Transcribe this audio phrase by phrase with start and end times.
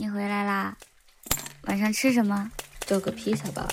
[0.00, 0.76] 你回来啦？
[1.62, 2.48] 晚上吃什么？
[2.86, 3.66] 做个披萨吧。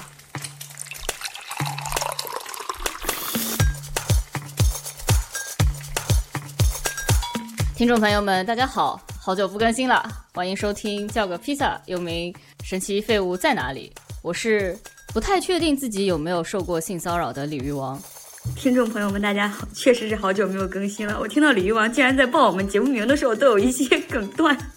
[7.76, 10.03] 听众朋友们，大家好，好久不更新了，
[10.34, 13.94] 欢迎收听叫个披萨，又名神奇废物在哪里？
[14.24, 14.76] 我是
[15.13, 18.02] 不太确定自己有没有受过性骚扰的鲤鱼王。
[18.55, 21.20] 听众朋友们，大家好，确实是好久没有更新了。
[21.20, 24.74] 我听到鲤鱼王竟然在报我们节目名的时候都有一些 梗断，而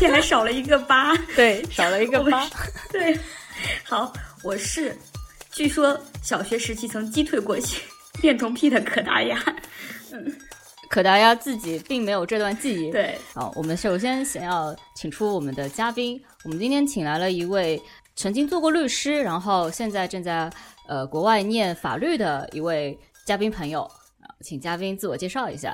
[0.00, 1.14] 且还少了一个八。
[1.36, 2.48] 对，少了一个八。
[2.90, 3.16] 对，
[3.84, 4.10] 好，
[4.42, 4.96] 我是
[5.52, 7.54] 据说小学时期曾击退过
[8.22, 9.38] 恋童癖的可达鸭。
[10.10, 10.34] 嗯，
[10.88, 12.90] 可达鸭自己并没有这段记忆。
[12.90, 17.80] 对，好，我们首先想要请出我们的嘉宾，我们今天请来了一位
[18.16, 20.50] 曾经做过律师，然后现在正在。
[20.88, 23.82] 呃，国外念法律的一位嘉宾朋友
[24.20, 25.72] 啊，请嘉宾自我介绍一下。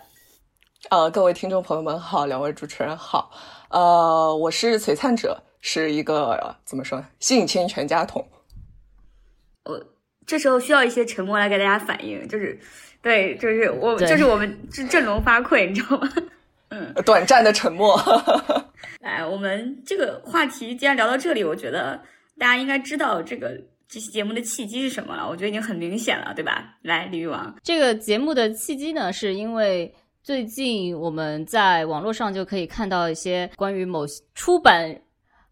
[0.91, 3.31] 呃，各位听众朋友们好，两位主持人好。
[3.77, 8.27] 呃，我是璀璨者，是一个怎么说性侵全家桶。
[9.67, 9.79] 我
[10.25, 12.59] 这时候需要一些沉默来给大家反应，就是
[13.03, 16.11] 对，就是我，就是我们阵阵容发聩，你知道吗？
[16.71, 17.95] 嗯，短暂的沉默。
[19.01, 22.01] 来，我们这个话题既然聊到这里，我觉得
[22.39, 23.61] 大家应该知道这个。
[23.89, 25.29] 这期节目的契机是什么了？
[25.29, 26.75] 我觉得已经很明显了，对吧？
[26.83, 29.95] 来，李玉王，这个节目的契机呢，是因为
[30.27, 34.93] 最近我们在网络上就可以看到一些关于某出版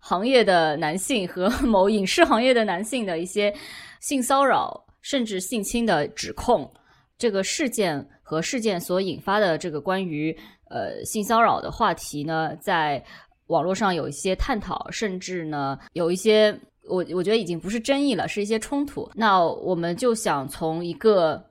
[0.00, 3.54] 行业的男性和 某影视行业的男性的一些
[4.00, 6.68] 性骚扰甚至性侵的指控。
[7.16, 10.36] 这个事件和事件所引发的这个关于
[10.68, 13.00] 呃性骚扰的话题呢，在
[13.46, 16.52] 网络上有一些探讨，甚至呢有一些。
[16.86, 19.10] 我我觉得已经不是争议了，是一些冲突。
[19.14, 21.42] 那我们就想从一个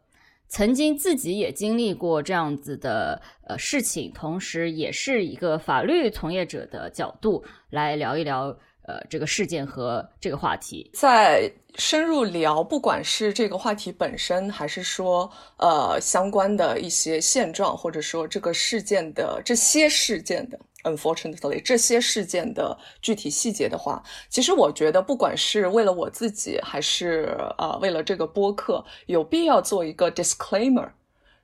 [0.54, 10.92] 曾经自己也经历过这样子的呃事情，同时也是一个法律从业者的角度来聊一聊呃这个事件和这个话题。
[10.94, 15.28] 在深入聊，不管是这个话题本身，还是说
[15.58, 20.60] 呃相关的一些现状，或者说这个事件的这些事件的。
[20.84, 30.90] Unfortunately，这些事件的具体细节的话，其实我觉得，不管是为了我自己，还是呃为了这个播客，有必要做一个 disclaimer，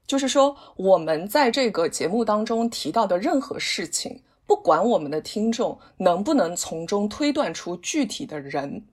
[0.05, 8.85] 就是说，我们在这个节目当中提到的任何事情，不管我们的听众能不能从中推断出具体的人，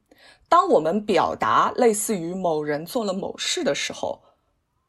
[0.48, 4.22] 当我们表达类似于某人做了某事的时候，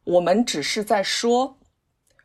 [0.04, 1.58] 我们只是在说，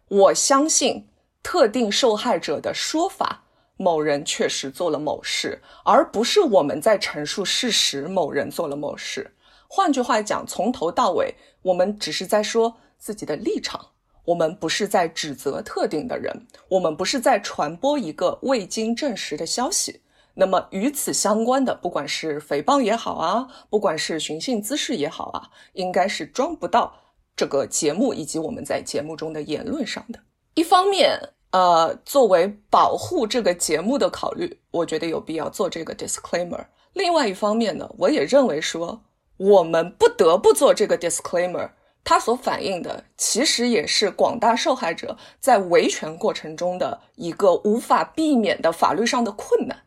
[0.09, 1.09] 我相信。
[1.43, 3.43] 特定受害者的说法，
[3.77, 9.35] 某人确实做了某事，而不是我们在陈述事实，某人做了某事。
[9.69, 13.85] 换句话讲，从头到尾，我们只是在说自己的立场，
[14.25, 20.01] 我们不是在指责特定的人，我们不是在传播一个未经证实的消息。
[20.35, 26.95] 那么与此相关的，不管是诽谤也好啊，不管是寻衅滋事也好啊，应该是装不到
[27.35, 30.21] 这个节目以及我们在节目中的言论上的。
[30.55, 31.19] 一方面，
[31.51, 36.65] 呃，作为保护这个节目的考虑，我觉得有必要做这个 disclaimer。
[36.93, 39.03] 另外一方面呢，我也认为说，
[39.39, 41.71] 我们不得不做这个 disclaimer，
[42.05, 49.85] 它所反映的其实也是广大受害者在维权过程中的一个无法避免的法律上的困难。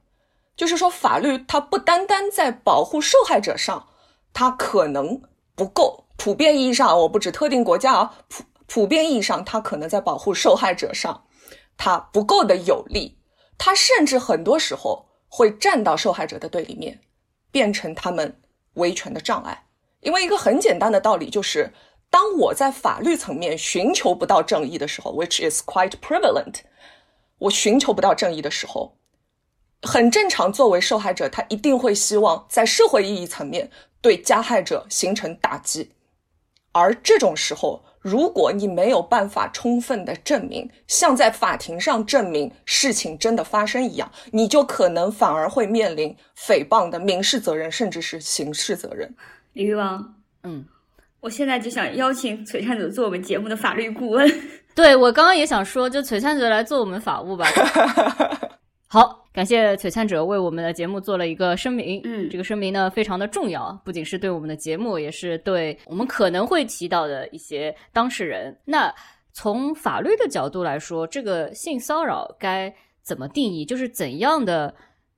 [0.55, 3.87] 就是说，法律它不单单在保护受害者上，
[4.33, 5.21] 它可能
[5.53, 6.05] 不够。
[6.17, 8.15] 普遍意义上，我不指特定国家啊。
[8.29, 11.25] 普普遍意义上，它可能在保护受害者上，
[11.77, 13.19] 它不够的有力，
[13.57, 16.99] 它甚至很多时候会站到受害者的对立面，
[17.51, 18.41] 变成他们
[18.73, 19.65] 维权的障碍。
[20.01, 21.71] 因为一个很简单的道理就是，
[22.09, 26.61] 当我在法律层面寻求不到正义的时候，which is quite prevalent，
[27.37, 28.97] 我寻求不到正义的时候，
[29.83, 30.51] 很正常。
[30.51, 33.69] 作为受害者，他一定会希望在社会意义层面
[34.01, 35.91] 对加害者形成打击，
[36.71, 37.83] 而这种时候。
[38.05, 49.11] 如果你没有办法充分的证明，像在法庭上证明事情真的发生一样，你就可能反而会面临诽谤的民事责任，甚至是刑事责任。
[49.53, 50.13] 李玉王，
[50.43, 50.63] 嗯，
[51.19, 54.31] 我现在就想邀请璀璨者做我们节目的法律顾问。
[54.75, 57.47] 对我刚刚也想说，就璀璨者来做我们法务吧。
[58.95, 59.27] 好。
[59.33, 68.57] 感谢璀璨者为我们的节目做了一个声明，嗯，这个声明呢非常的重要，不仅是对我们的节目，也是对我们可能会提到的一些当事人。
[68.63, 68.89] 那
[69.33, 73.65] 从法律的角度来说，这个性骚扰该怎么定义？
[73.65, 74.73] 就是怎样的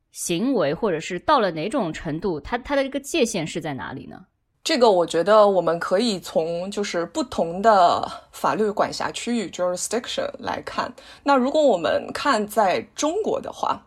[0.09, 4.25] 行为，或者是到了哪种程度，它它的这个界限是在哪里呢？
[4.67, 10.93] 这个我觉得我们可以从就是不同的法律管辖区域 jurisdiction 来看。
[11.23, 13.81] 那如果我们看在中国的话，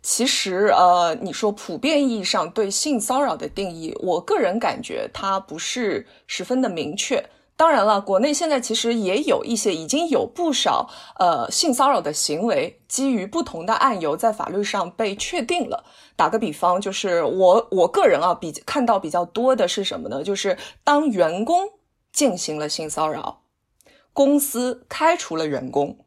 [0.00, 7.20] 其实呃，你说普遍意义上对性骚扰的定义，我个人感觉它不是十分的明确。
[7.60, 15.84] 当然了，国内现在其实也有一些，已经有不少呃性骚扰的行为，基于不同的案由，在法律上被确定了。
[16.16, 20.24] 打个比方，就是我我个人啊，比看到比较多的是什么呢？
[20.24, 21.68] 就是当员工
[22.14, 23.42] 进行了性骚扰，
[24.14, 25.98] 公司开除了员工，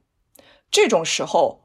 [0.71, 1.62] 这种时候。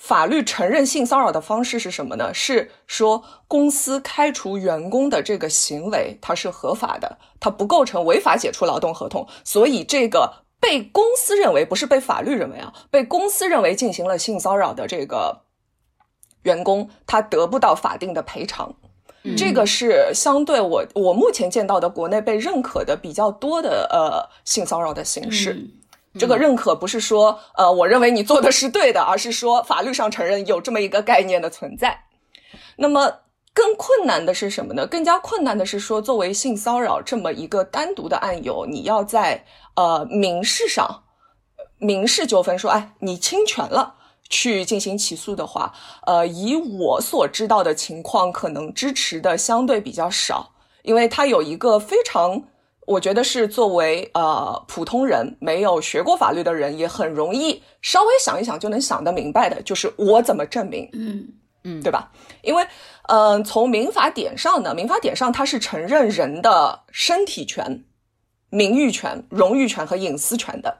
[0.00, 2.32] 法律承认性骚扰的方式是什么呢？
[2.32, 9.28] 是说公司开除员工的这个行为它是合法的，它不构成违法解除劳动合同。
[9.44, 15.42] 所以这个被公司认为不是被法律认为啊，被公司认为进行了性骚扰的这个
[16.44, 18.74] 员工，他得不到法定的赔偿。
[19.36, 25.68] 这个是相对我我目前见到的国内被认可的比较多的呃性骚扰的形式。
[26.18, 32.04] 这个认可不是说，呃，我认为你做的是对的，而是说法律上承认有这么一个概念的存在。
[32.76, 33.12] 那么
[33.54, 34.88] 更困难的是什么呢？
[34.88, 39.44] 更加困难的是说，作为性骚扰这么一个单独的案由，你要在
[39.76, 41.04] 呃民事上，
[41.78, 43.94] 民事纠纷说，哎，你侵权了，
[44.28, 45.72] 去进行起诉的话，
[46.06, 50.50] 呃，以我所知道的情况，可能支持的相对比较少，
[50.82, 52.42] 因为它有一个非常。
[52.90, 61.28] 我觉得是作为呃普通人没有学过法律的人，也很容易稍微想一想就能想得明白的，就是我怎么证明，嗯
[61.62, 62.10] 嗯，对吧？
[62.42, 62.66] 因为
[63.02, 67.84] 嗯，从民法典上呢，民法典上它是承认人的身体权、
[68.48, 70.78] 名誉权、荣誉权和隐私权的。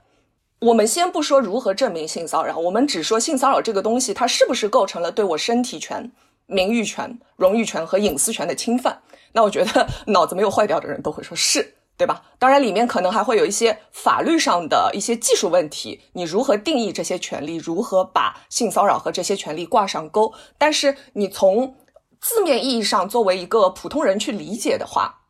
[0.59, 6.11] 我们先不说如何证明性骚扰，我们只说性骚扰这个东西，它是不是构成了对我身体权、
[6.47, 9.01] 名誉权、荣誉权和隐私权的侵犯？
[9.31, 11.77] 那我觉得脑子没有坏掉的人都会说是。
[12.01, 12.23] 对吧？
[12.39, 20.33] 当然，里面可能还会有一些法律上的一些技术问题，你如何定义这些权利，如何把性骚扰和这些权利挂上钩？
[20.57, 21.77] 但是你从
[22.19, 25.21] 字面意义上作为一个普通人去理解的话，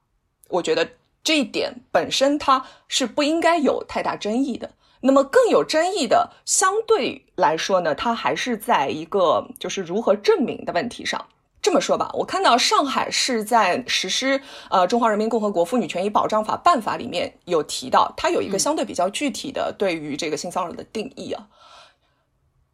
[0.49, 0.88] 我觉得
[1.25, 4.70] 这一点本身它是不应该有太大争议的。
[5.00, 11.26] 那么更有争议的，相对来说呢，它还是在一个就是如何证明的问题上。
[11.62, 14.40] 这么说吧，我看到上海市在实施
[14.70, 21.46] 呃《中华人民共和国妇女权益保障法》办法里面有提到，它有一个相对比较具体的对于这个性骚扰的定义啊，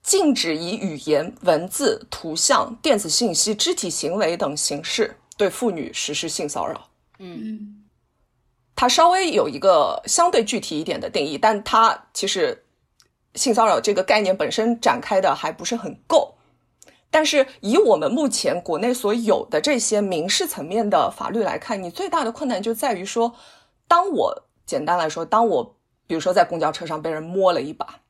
[0.05, 6.89] 禁止以语言、文字、图像、电子信息、肢体行为等形式对妇女实施性骚扰。
[7.19, 7.83] 嗯，
[8.77, 12.65] 它稍微有一个相对具体一点的定义，但它其实
[13.35, 16.36] 性骚扰这个概念本身展开的还不是很够。
[17.11, 23.35] 但是以我们目前国内所有的这些民事层面的法律来看，你最大的困难就在于说，
[23.89, 25.77] 当我简单来说，当我
[26.07, 28.01] 比如说在公交车上被人摸了一把，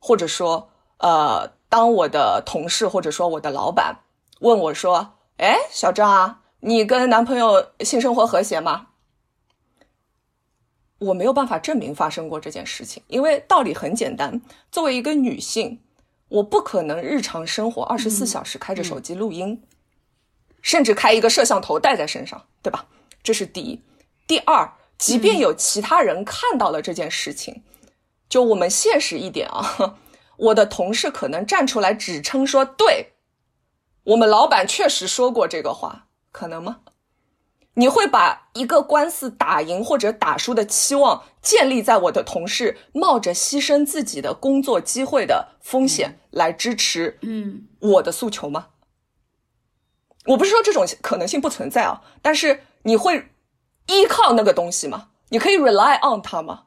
[0.00, 4.00] 或者说呃，当我的同事或者说我的老板
[4.40, 8.88] 问我说：“哎，小张啊，你跟男朋友性生活和谐吗？”
[10.98, 14.42] 我没有办法证明发生过这件事情，因为道理很简单，
[14.72, 15.80] 作为一个女性。
[16.30, 19.62] 我不可能日常生活二十四小时开着手机录音，
[20.62, 22.86] 甚至开一个摄像头带在身上，对吧？
[23.22, 23.80] 这是第一。
[24.26, 27.62] 第二，即便有其他人看到了这件事情，
[28.28, 29.98] 就我们现实一点啊，
[30.36, 33.12] 我的同事可能站出来指称说，对
[34.04, 36.80] 我们老板确实说过这个话，可能吗？
[37.74, 48.68] 你会把一个官司打赢或者打输的期望建立在我的同事冒着牺牲自己的工作机会的风险来支持，嗯，我的诉求吗？
[50.26, 53.30] 我不是说这种可能性不存在啊，但是你会
[53.86, 55.10] 依靠那个东西吗？
[55.30, 56.64] 你可以 rely on 它吗？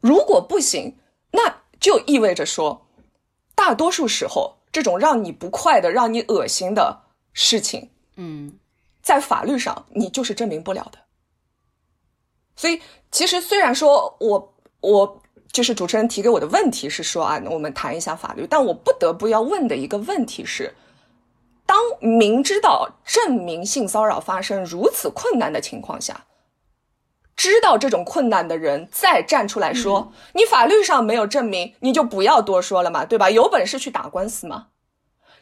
[0.00, 0.98] 如果不行，
[1.30, 2.88] 那就意味着说，
[3.54, 8.58] 大多数时候这种让你不快的、让你恶心的事情，嗯。
[9.06, 10.98] 在法律上，你就是证明不了的。
[12.56, 12.82] 所以，
[13.12, 15.22] 其实虽然说我我
[15.52, 20.74] 就是主持人提给我的问题是说啊，我们谈一下法律，但我不得不要问的一个问题是：
[21.64, 26.24] 当明知道证明性骚扰发生如此困难的情况下，
[27.36, 33.30] 知道这种困难的人再站出来说你法律上没有证明，你就不要多说了嘛，对吧？
[33.30, 34.66] 有本事去打官司嘛。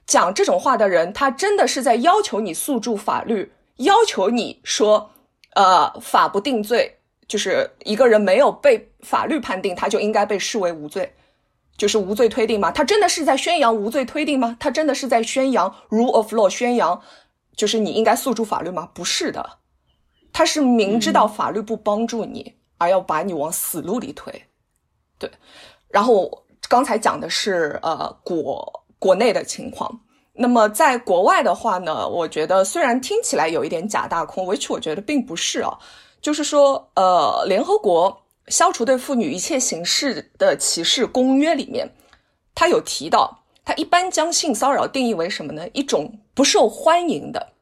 [0.06, 5.11] 讲这种话的人，他真的是在要求你诉诸法律，要求你说，
[5.54, 11.14] 呃，法不定罪，就是一个人没有被法律判定，他就应该被视为无罪，
[11.78, 12.70] 就是无罪推定吗？
[12.70, 14.56] 他真的是在宣扬无罪推定吗？
[14.61, 17.00] 他真的是在宣扬 rule of law，宣扬
[17.56, 18.90] 就是你应该诉诸法律吗？
[18.92, 19.58] 不是的，
[20.32, 24.44] 他是明知道法律不帮助你，而要把你往死路里推。
[25.18, 25.30] 对，
[25.88, 28.84] 然后刚才讲的是呃果。
[29.04, 30.00] 国内的情况，
[30.32, 35.78] 那么在国外的话呢，我觉得虽然听起来有一点假大空，which 我觉得并不是啊，
[36.23, 41.87] 就是说，呃，联合国消除对妇女一切形式的歧视公约里面，
[42.54, 45.68] 它有提到，它一般将性骚扰定义为什么呢？
[45.75, 47.52] 一种不受欢迎的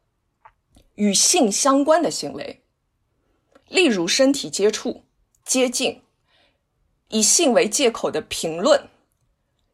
[0.94, 2.62] 与性相关的行为，
[3.66, 5.02] 例如身体接触、
[5.44, 6.02] 接近，
[7.08, 8.88] 以性为借口的评论，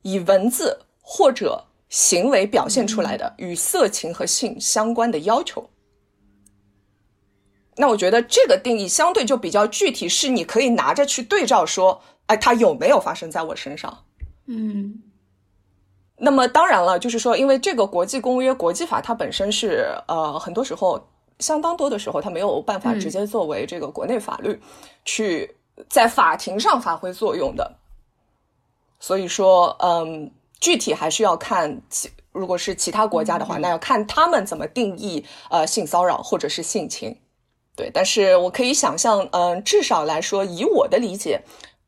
[0.01, 1.65] 以文字或者。
[1.91, 5.67] 行为表现出来的与色情和性相关的要求，
[7.77, 14.05] 那我觉得这个定义相对就比较具体，是你可以拿着去对照说，哎，它有没有发生在我身上？
[14.45, 15.03] 嗯。
[16.19, 21.03] 那么当然了，就是说，因为这个国际公约、国际法，它本身是呃，很多时候
[21.39, 24.61] 相当多的时候，它没有办法直接作为这个国内法律
[25.07, 25.57] 去
[25.89, 27.75] 在法庭上发挥作用的。
[29.01, 30.31] 所以说，嗯。
[30.61, 37.17] 具体还是要看其，如果是其他国家的话，那要看他们怎么定义呃性骚扰或者是性侵，
[37.77, 37.91] 对。
[37.93, 41.41] 但是我可以想象，嗯，至少来说，以我的理解，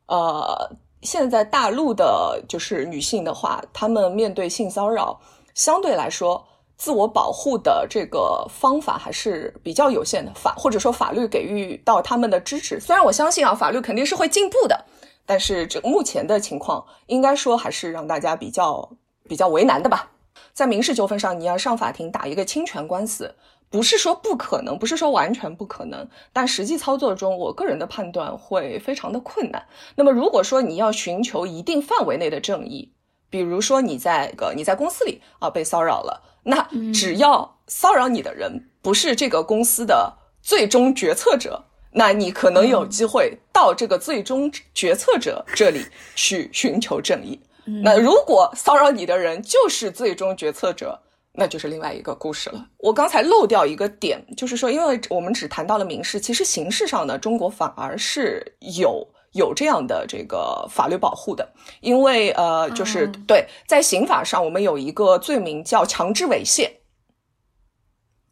[0.07, 5.19] 呃，现在大陆的就是女性的话，她们面对性骚扰，
[5.53, 6.45] 相对来说，
[6.77, 12.79] 自我保护的这个方法还是比较有限的，法或者说法律给予到他们的支持。
[12.79, 14.85] 虽然我相信啊，法律肯定是会进步的。
[15.31, 18.91] 但是这目前的情况，应该说还是让大家比较
[19.29, 20.11] 比较为难的吧。
[20.51, 23.33] 在民事纠纷上，你要上法庭打一个侵权官司，
[23.69, 29.65] 不是说不可能，不是说完全不可能，但实际操作中，我个人的判断会非常的困难。
[29.95, 32.91] 那么，如果说你要寻求一定范围内的正义，
[33.29, 41.63] 比如说你在个你在公司里啊被骚扰了，那只要骚扰你的人不是这个公司的最终决策者。
[41.91, 47.39] 那你可能有机会到这个最终决策者这里去寻求正义。
[47.83, 50.99] 那如果骚扰你的人就是最终决策者，
[51.33, 52.65] 那就是另外一个故事了。
[52.77, 58.43] 我刚才漏掉一个点，就是说，因为我们只谈到了民事，其实刑事上呢，中国反而是
[58.77, 61.47] 有有这样的这个法律保护的。
[61.81, 66.69] 因为呃，就是对，在刑法上，我们有一个罪名叫强制猥亵。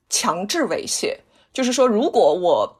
[0.09, 1.15] 强制猥亵
[1.53, 2.78] 就是说，如果我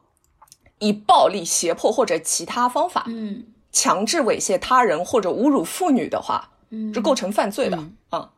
[0.79, 7.77] 以暴力、胁迫或者其他方法，嗯，强制猥亵他人或者侮辱妇女的话，嗯，是构成犯罪的
[8.09, 8.31] 啊。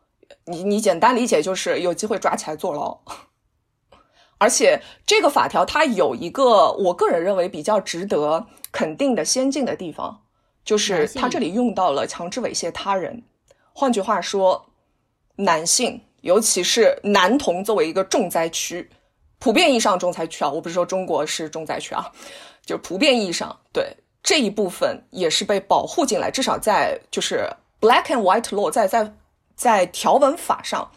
[0.45, 2.97] 你你简单理解就是有机会抓起来坐牢。
[4.37, 10.23] 而且这个法条它有一个我个人认为比较值得肯定的先进的地方，
[10.65, 13.21] 就是它这里用到了强制猥亵他人。
[13.73, 14.65] 换句话说，
[15.35, 18.89] 男性尤其是男童作为一个重灾区。
[19.41, 22.11] 普遍意义上重灾区啊，我不是说中国是重灾区啊，
[22.63, 29.11] 就普遍意义上对这一部分也是被保护进来，至少在就是 black and white law 在在
[29.55, 30.87] 在条文法上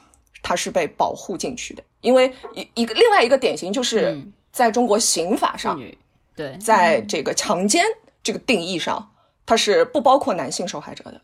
[0.42, 4.22] 它是被保护进去的，因为一一个另外一个典型就是
[4.52, 5.80] 在中国刑法上，
[6.36, 7.82] 对，在这个强奸
[8.22, 9.10] 这个定义上，
[9.46, 11.18] 它是不包括男性受害者的，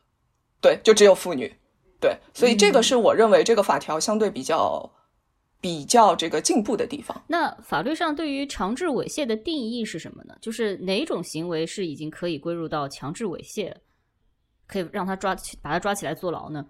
[0.62, 1.54] 对，就只有妇女，
[2.00, 4.90] 对，所以这个是我认为这个法条相对比较。
[5.60, 7.22] 比较这个进步的地方。
[7.26, 10.34] 那法律上对于强制猥亵的定义是什么呢？
[10.40, 13.72] 就是哪种行为是已经可以归入到强制猥亵，
[14.66, 16.64] 可以让他抓把他抓起来坐牢呢？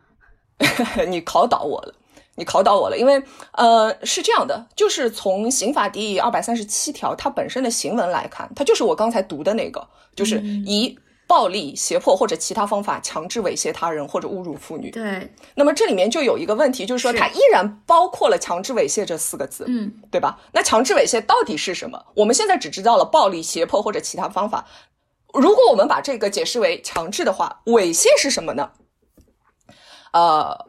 [1.09, 1.95] 你考倒我了，
[2.35, 2.99] 你考倒我了。
[2.99, 10.99] 因为呃是这样的，就是从刑法第二百三十七条它本身的行文来看，它就是我刚才读的那个，就是以。
[11.31, 14.91] 暴力、胁迫或者其他方法强制猥亵他人或者侮辱妇女。
[14.91, 20.41] 对，那么这里面就有一个问题，就是说它依然包括了强制猥亵这四个字，嗯，对吧？
[20.53, 22.05] 那强制猥亵到底是什么？
[22.17, 24.67] 我们现在只知道了暴力、胁迫或者其他方法。
[25.33, 28.73] 如果我们把这个解释为强制的话，猥亵是什么呢？
[30.13, 30.67] 呃，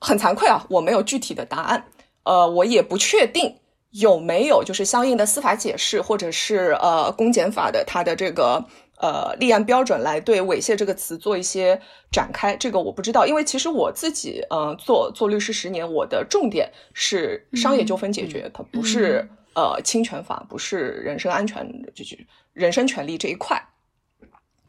[0.00, 1.84] 很惭愧啊，我没有具体的答案。
[2.24, 8.64] 呃，我也不确定有没有就是相应的司法解释，或者是呃公检法的它的这个。
[9.02, 11.78] 呃，立案标准来对猥亵这个词做一些
[12.12, 22.16] 展开，这个我不知道，因为其实我自己，嗯，做做律师十年，我的重点是商业纠纷解决，它不是呃侵权法，不是人身安全，就是
[22.52, 23.60] 人身权利这一块。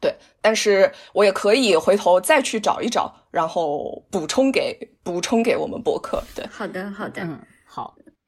[0.00, 0.12] 对，
[0.42, 6.20] 但是我也可以回头再去找一找，然后补充给补充给我们博客。
[6.34, 7.44] 对，好的，好的，嗯，好。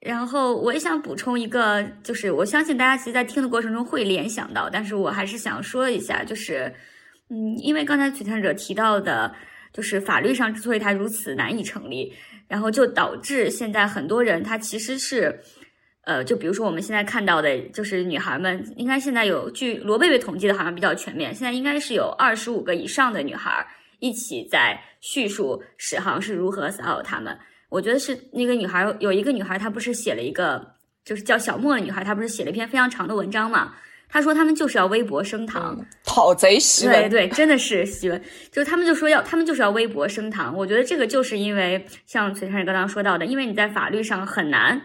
[0.07, 6.73] 然后我也想补充一个，就是我相信大家其实，在听的过程中会联想到，但是我还是想说一下，就是，
[7.29, 9.35] 嗯，因为刚才璀璨者提到的，
[9.73, 12.13] 就是法律上之所以它如此难以成立，
[12.47, 15.41] 然后就导致现在很多人他其实是，
[16.03, 23.67] 呃，就比如说我们现在看到的，就是女孩们，应该现在有据罗贝贝统计的，好像比较全面，现在应该是有二十五个以上的女孩
[23.99, 27.37] 一起在叙述史航是如何骚扰他们。
[27.69, 33.75] 我觉得是那个女孩有一个女孩，她不是写了一个就是叫小莫的女孩，她不是写了一篇非常长的文章嘛？
[34.09, 37.11] 她说他们就是要微博升堂，讨贼檄文。
[37.11, 40.57] 对对，真的是檄文，就是他们就说要他们就是要微博升堂。
[40.57, 44.81] 我觉得这个就是因为像崔先生刚刚说到的，因为你在法律上很难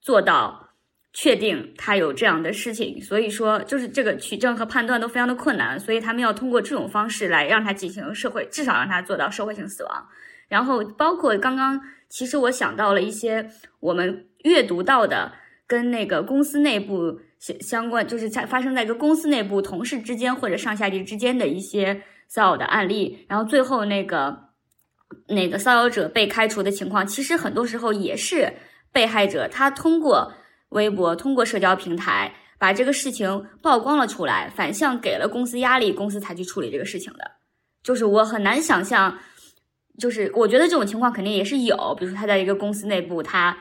[0.00, 0.70] 做到
[1.12, 10.08] 确定他有这样的事情，所以说就是这个取证和判断都非常的困难，所以他们要通过这种方式来让他进行社会，至少让他做到社会性死亡。
[10.48, 11.78] 然后包括刚刚，
[12.12, 13.48] 其实我想到了一些
[13.80, 15.32] 我们阅读到的
[15.66, 23.24] 跟那个公司内部相相关，就是在发生在一个公司内部同事之间或者上下级之间的一些骚扰的案例。
[23.30, 24.38] 然后最后那个
[25.28, 28.52] 那个骚扰者被开除的情况，其实很多时候也是
[28.92, 30.34] 被害者他通过
[30.68, 37.30] 微博、通过社交平台把这个事情曝光了出来，反向给了公司压力，公司才去处理这个事情的。
[37.82, 39.18] 就是我很难想象。
[39.98, 43.56] 就是我觉得这种情况肯定也是有，比如说他在一个公司内部，他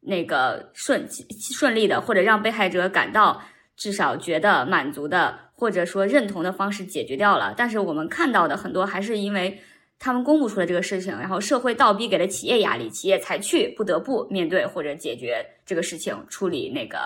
[0.00, 1.06] 那个顺
[1.54, 3.42] 顺利的，或者让被害者感到
[3.76, 7.54] 至少觉得满足的，或者说认同的方式解决掉了。
[7.56, 9.60] 但是我们看到的很多还是因为
[9.98, 16.98] 他们公布出了这个事情，然后社会倒逼给了企业压力，企业才去不得不面对或者解决这个事情，处理那个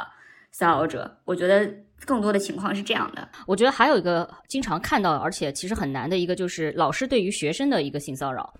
[0.52, 1.18] 骚扰者。
[1.24, 1.70] 我觉得
[2.04, 3.28] 更多的情况是这样的。
[3.46, 8.54] 我觉得还有一个经常看到，而且其实很难的一个，就是老师对于学生的一个性骚扰。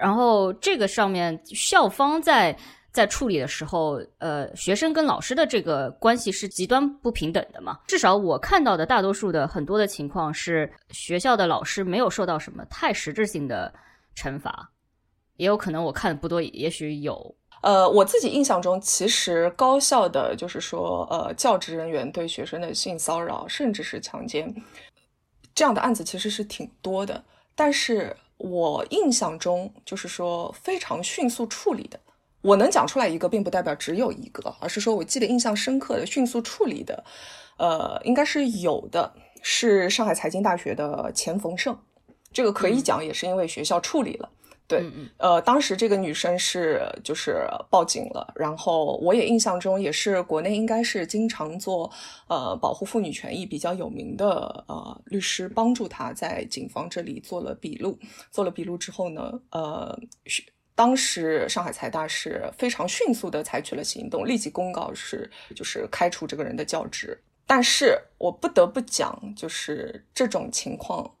[0.00, 2.56] 然后这个上面校方在
[2.92, 7.78] 在处理的时候，呃，学生跟老师的这个关系是极端不平等的嘛？
[7.86, 13.72] 至少我看到的大多数的很多的情况是，学校的老师没有受到什么太实质性的
[14.16, 14.70] 惩罚，
[15.36, 17.34] 也有可能我看的不多，也许有。
[17.62, 24.54] 呃，我自己印象中，其实高校的就是说，呃，教职人员对学生的性骚扰，甚至是强奸
[25.54, 28.14] 这样的案子，其实是挺多的，但是。
[28.42, 31.98] 我印象中就是说非常迅速处理的，
[32.40, 37.04] 我能讲出来一个，并不代表只有一个，而是说我记得印象深刻的迅速处理的，
[37.56, 41.78] 呃，应该是有的，是上海财经大学的钱逢胜，
[42.32, 44.28] 这个可以讲也是因为学校处理了。
[44.72, 51.90] 对，嗯呃，当时这个女生是就是报警了，然后我也印象中也是国内应该是经常做
[52.28, 57.98] 呃保护妇女权益比较有名的呃律师，帮助她在警方这里做了笔录，
[58.30, 59.98] 做了笔录之后呢，呃，
[60.74, 71.14] 当时上海财大是非常迅速的采取了行动，立即公告是就是开除这个人的教职，但是我不得不讲，就是这种情况。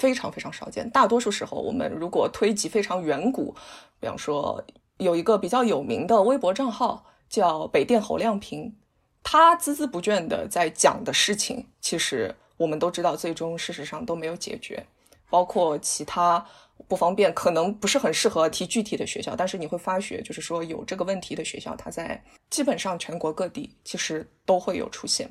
[0.00, 3.54] 非常非常少见，大多数时候，我们如果推及非常远古，
[4.00, 4.64] 比方说
[4.96, 8.74] 有一个比较有名的微博账号叫北电侯亮平，
[9.22, 14.82] 他孜孜不倦的在讲的事情，其实我们都知道，最终事实上都没有解决。
[15.28, 16.44] 包括其他
[16.88, 25.30] 不方便，可能不是很适合提具体的学校，但是你会发觉，就是说有这个问题的学校，它在基本上全国各地其实都会有出现。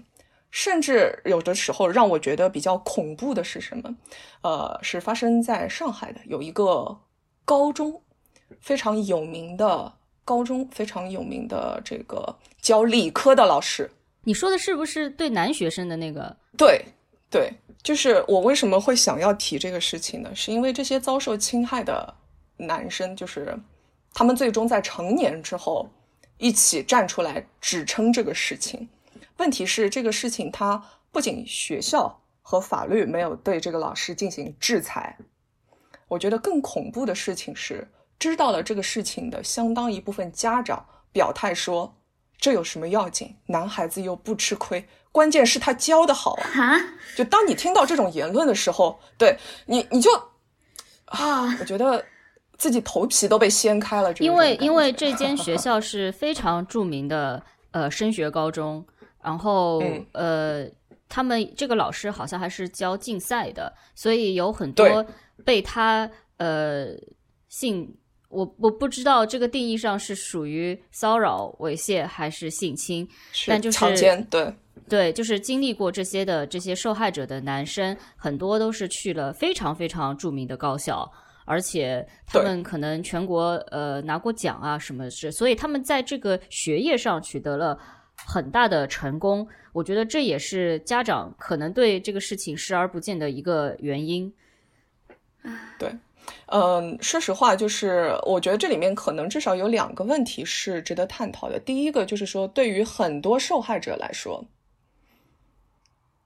[0.51, 3.95] 甚至有的时候让我觉得比较恐怖的是什么？
[4.41, 6.99] 呃，是发生在上海的有一个
[7.45, 8.01] 高中，
[8.59, 9.93] 非常有名的
[10.25, 13.89] 高中，非常有名的这个教理科的老师。
[14.23, 16.35] 你说的是不是对男学生的那个？
[16.57, 16.83] 对，
[17.29, 20.29] 对，就是我为什么会想要提这个事情呢？
[20.35, 22.13] 是因为这些遭受侵害的
[22.57, 23.57] 男生，就是
[24.13, 25.88] 他们最终在成年之后
[26.38, 28.88] 一起站出来指称这个事情。
[29.39, 35.17] 问题是这个事情，他不仅学校和法律没有对这个老师进行制裁，
[36.08, 37.88] 我觉得更恐怖的事情是，
[38.19, 41.95] 知道了这个事情的相当一部分家长表态说，
[42.38, 43.36] 这有什么要紧？
[43.47, 46.78] 男孩子又不吃亏，关键是他教的好啊！
[47.15, 50.12] 就当你听到这种言论的时候，对你你就
[51.06, 52.04] 啊，我觉得
[52.58, 54.13] 自己头皮都被掀开了。
[54.19, 58.86] 因为因为这间 学校是非常著名的呃升学高中。
[59.21, 60.65] 然后，呃，
[61.10, 65.05] 他们这个老师好像还是教竞赛的，所以有很多
[65.43, 66.88] 被他呃
[67.49, 67.93] 性，
[68.29, 73.05] 我我不知道这个定义上是属于骚扰、猥亵还是性侵，
[73.45, 74.53] 但就是强奸，对
[74.88, 81.12] 对，就是经历过这些的这些受害者的男生，很多都是去了非常非常著名的高校，
[81.43, 87.77] 而且他们可能全国呃拿过奖啊什么是，所以他们在这个学业上取得了。
[88.25, 94.34] 很大的成功，我觉得这也是家长可能对这个事情视而不见的一个原因。
[95.77, 95.95] 对，
[96.47, 101.60] 嗯，说实话，就是我觉得这里面可能至少有两个问题是值得探讨的。
[101.60, 104.45] 第一个就是说，对于很多受害者来说，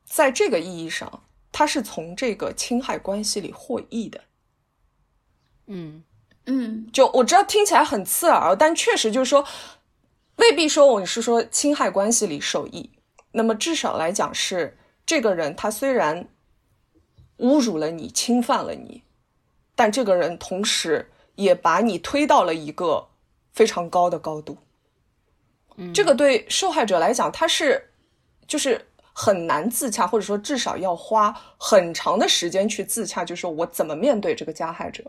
[0.03, 4.21] 在这个意义上，他是从这个侵害关系里获益的。
[5.67, 6.03] 嗯，
[6.47, 9.45] 嗯就我知道听起来很刺耳，但确实就是说，
[10.37, 12.89] 未必说我是说侵害关系里受益，
[13.31, 16.27] 那么至少来讲是这个人他虽然
[17.37, 19.03] 侮辱了你、侵犯了你，
[19.75, 23.09] 但这个人同时也把你推到了一个
[23.51, 24.57] 非常高的高度。
[25.93, 27.91] 这个对受害者来讲，他是
[28.47, 35.03] 就是很难自洽，或者说至少要花很长的时间去自洽，就是我怎么面对这个加害者。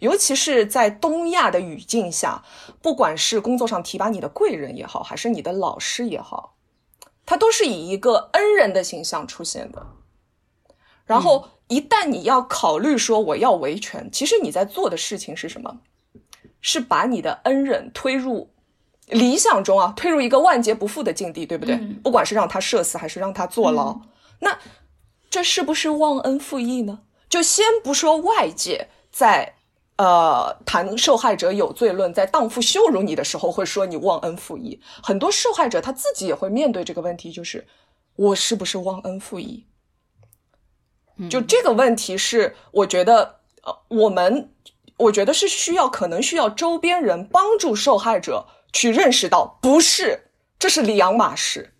[0.00, 2.42] 尤其是在东亚的语境下，
[2.82, 6.56] 不管是工作上提拔你的贵人也好，还是你的老师也好，
[7.26, 9.86] 他都是以一个恩人的形象出现的。
[11.06, 15.80] 然后，一旦你要考虑说我要维权，其实你在做的事情是什么？
[16.60, 18.50] 是把你的恩人推入
[19.08, 21.74] 理想中啊，推入一个万劫不复的境地，对不对？
[21.74, 24.00] 嗯不管是让他社死还是让他坐牢，
[24.40, 24.58] 那
[25.28, 27.00] 这是不是忘恩负义呢？
[27.28, 29.56] 就先不说外界在
[29.96, 37.66] 呃谈受害者有罪论，在荡妇羞辱你的时候会说你忘恩负义，很多受害者他自己也会面对这个问题，就是
[38.16, 39.66] 我是不是忘恩负义？
[41.30, 44.52] 就这个问题是，我觉得呃，我们
[44.96, 51.70] 我觉得是需要，可能需要周边人帮助受害者去认识到，不是，这是两码事。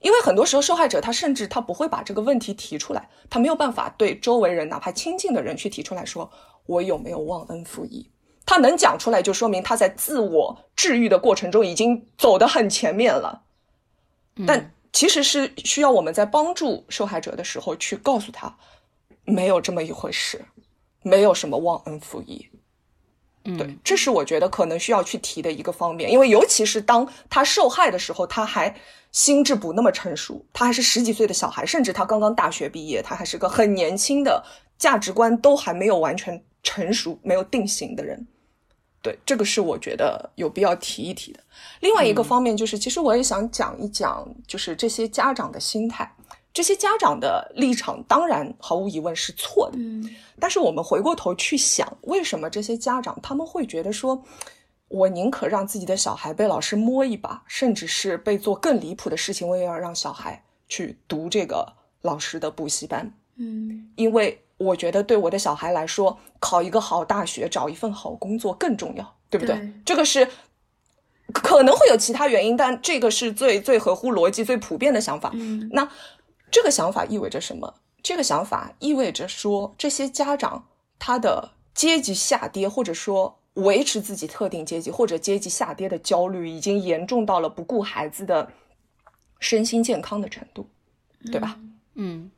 [0.00, 6.28] 因为很多时候，受害者他甚至他不会把这个问题提出来，他没有办法对周围人，哪怕亲近的人去提出来说，
[6.66, 8.10] 我有没有忘恩负义？
[8.44, 13.42] 他能讲出来，就说明他在自我治愈的过程中已经走得很前面了。
[14.46, 18.56] 但其实是需要我们在帮助受害者的时候去告诉他，
[19.24, 20.44] 没有这么一回事，
[21.02, 22.48] 没有什么忘恩负义。
[23.44, 28.74] 对，这是我觉得可能需要去提的一个方面，因为尤其是当他受害的时候，他还
[29.10, 34.44] 心智不那么成熟，他还是十几岁的小孩，甚至他刚刚大学毕业，他还是个很年轻的，
[34.78, 38.26] 价值观都还没有完全成熟、没有定型的人。
[39.00, 41.40] 对，这个是我觉得有必要提一提的。
[41.80, 46.08] 另外一个方面就是，其实我也想讲一讲，就是这些家长的心态。
[46.54, 54.22] 这些家长的立场当然毫无疑问是错的，嗯但是我们回过头去想，为什么这些家长他们会觉得说，
[54.88, 61.66] 我宁可让自己的小孩被老师摸一把，甚至是被做更离谱的事情，我也要让小孩去读这个
[62.02, 69.56] 老师的补习班，嗯因为我觉得对我的小孩来说，考一个好大学，找一份好工作更重要，对不对？
[69.56, 70.28] 对这个是
[71.32, 75.30] 可能会有其他原因，但这个是最最合乎逻辑、最普遍的想法。
[75.34, 75.88] 嗯那
[76.50, 77.74] 这个想法意味着什么？
[78.02, 80.66] 这个想法意味着说，这些家长
[80.98, 88.50] 他的阶级下跌，或者说维持自己特定阶级或者阶级下跌的焦虑，已经严重到了不顾孩子的
[89.40, 90.66] 身心健康的程度，
[91.30, 91.58] 对吧？
[91.94, 92.30] 嗯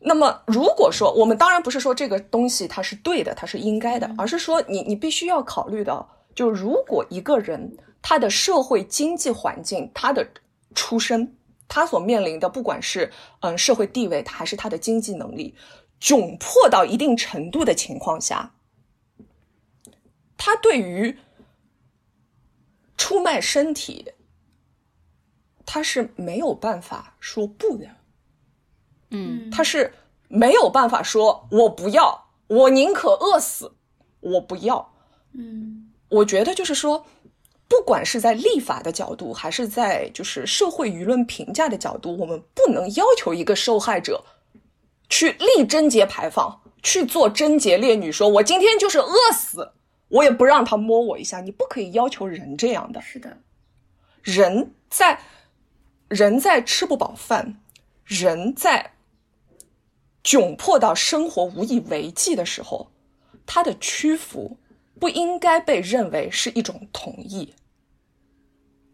[0.00, 10.26] 那么，如果说我们当然不是说这个东西它是对的，它是应该的，而是说你你必须要考虑到，就如果一个人他的社会经济环境、他的
[10.74, 15.56] 出身、他所面临的，不管是嗯社会地位，还是他的经济能力
[16.00, 18.54] 窘迫到一定程度的情况下，
[20.36, 21.18] 他对于
[22.96, 24.12] 出卖身体，
[25.66, 27.97] 他是没有办法说不的。
[29.10, 29.92] 嗯他是
[30.28, 33.72] 没有办法说我不要，我宁可饿死，
[34.20, 34.92] 我不要。
[35.32, 37.04] 嗯我觉得就是说，
[37.68, 44.24] 不管是在立法的角度，还是在就是社会舆论评价的角度，我们不能要求一个受害者
[45.08, 49.72] 去立贞节牌坊，去做贞洁烈女，说我今天就是饿死，
[50.08, 51.40] 我也不让他摸我一下。
[51.42, 53.02] 你不可以要求人这样的。
[53.02, 53.36] 是的，
[54.22, 55.20] 人在
[56.08, 57.60] 人在吃不饱饭，
[58.04, 58.92] 人在
[60.22, 62.90] 窘迫到生活无以为继的时候，
[63.46, 64.58] 他的屈服
[64.98, 67.54] 不应该被认为是一种同意，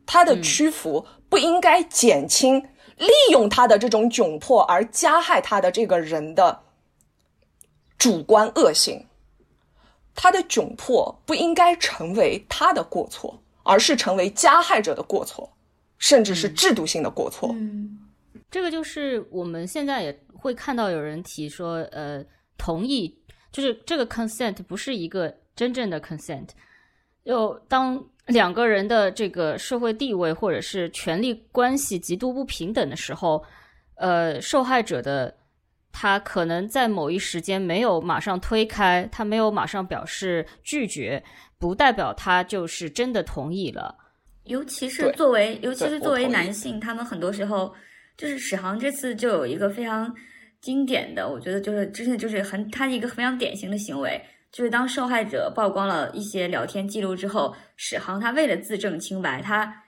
[0.06, 2.60] 他的屈服不应该减轻
[2.96, 6.62] 利用他的这种窘迫而加害他的这个人的
[7.98, 9.06] 主观恶性。
[10.14, 15.50] 他的窘迫不应该成为他的过错，而是成为加害者的过错，
[15.98, 17.50] 甚至是制度性的过错。
[17.52, 17.98] 嗯
[18.48, 20.12] 这个就是我们现在也
[20.44, 22.22] 会看到有人提说，呃，
[22.58, 23.18] 同意，
[23.50, 26.48] 就是这个 consent 不是一个真正的 consent。
[27.24, 33.42] 就当两个人的这个社会地位或者是权力关系极度不平等的时候，
[33.94, 35.34] 呃，受害者的
[35.90, 41.24] 他可能在某一时间没有马上推开，他没有马上表示拒绝，
[41.58, 43.96] 不代表他就是真的同意了。
[44.44, 47.74] 尤其是作为，尤其是作为男性，他们很多时候
[48.18, 50.14] 就是史航这次就有一个非常
[50.64, 54.18] 经典的，我觉得就是之前就是很他一个非常典型的行为，
[54.50, 59.82] 就是当受害者曝光了一些聊天记录之后，史航他为了自证清白，他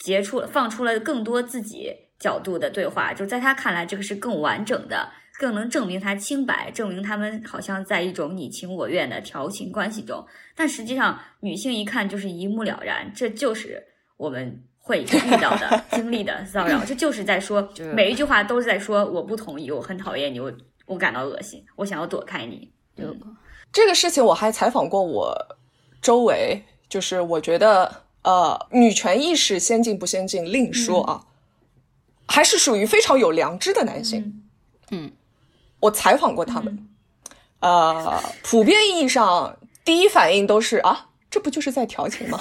[0.00, 10.26] 截出放出了更多自己角度的对话，就在他看来，这个是更完整的，更能证明他清白，证明他们好像在一种你情我愿的调情关系中。
[10.56, 13.80] 但实际上，女性一看就是一目了然，这就是
[14.16, 20.52] 我们会 遇到的、经历的骚扰，这就是在说每一句话都是在说我不同意，我很讨厌你，我
[20.86, 22.70] 我感到恶心，我想要躲开你。
[22.96, 23.14] 就
[23.72, 25.56] 这个事情我还采访过我
[26.02, 31.24] 周围，就是我觉得呃，女权意识先进不先进另说啊，
[32.26, 34.42] 还是属于非常有良知的男性。
[34.90, 35.12] 嗯，
[35.78, 36.88] 我采访过他们，
[37.60, 42.40] 呃，普遍意义上第一反应都是啊，这不就是在调情吗？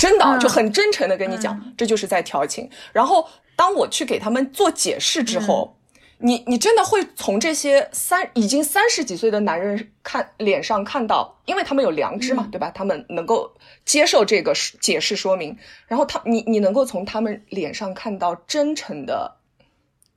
[0.00, 2.70] 真的啊就很真诚的跟你讲，这就是在调情。
[2.90, 5.76] 然后当我去给他们做解释之后，
[6.16, 12.70] 你你真的会从这些三已经三十几岁的男人看脸上看到，因为他们有良知嘛，对吧？
[12.70, 15.54] 他们能够接受这个解释说明，
[15.86, 19.36] 然后他你你能够从他们脸上看到真诚的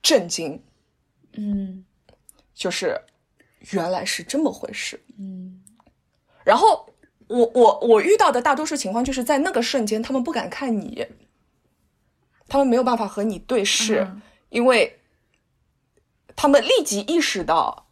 [0.02, 0.64] 震惊，
[1.34, 1.84] 嗯。
[2.56, 3.02] 就是
[3.72, 5.04] 原来是这么回事。
[5.18, 5.60] 嗯。
[6.46, 6.88] 然后
[7.34, 11.08] 我我我遇到的大多数情况就是在那个瞬间，他们不敢看你，
[12.48, 14.22] 他们没有办法和你对视，嗯。
[14.50, 15.00] 因为
[16.36, 17.88] 他们立即意识到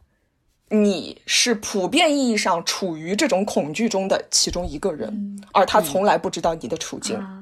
[0.70, 7.18] 你是普遍意义上处于这种恐惧中的其中一个人，而他从来不知道你的处境。
[7.18, 7.41] 啊，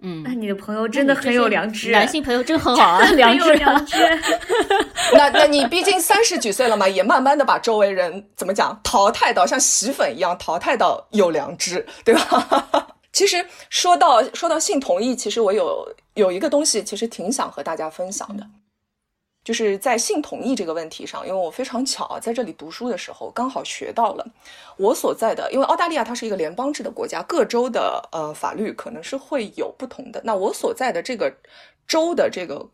[0.00, 3.96] 嗯那，你的朋友真的很有良知，男性朋友真很好啊，良知有良知。
[5.12, 12.86] 那那你毕竟三十几岁了嘛，也慢慢的把周围人怎么讲淘汰到像洗粉一样淘汰到有良知，对吧？
[13.12, 18.46] 其实说到说到性同意，其实我有有一个东西，其实挺想和大家分享的，
[19.48, 24.26] 就是在性同意这个问题上，因为我非常巧在这里读书的时候刚好学到了
[24.76, 30.20] 我所在的，因为澳大利亚它是一个联邦制的国家，各州的呃法律可能是会有不同的。
[30.22, 31.34] 那我所在的这个
[31.86, 32.68] 州的这个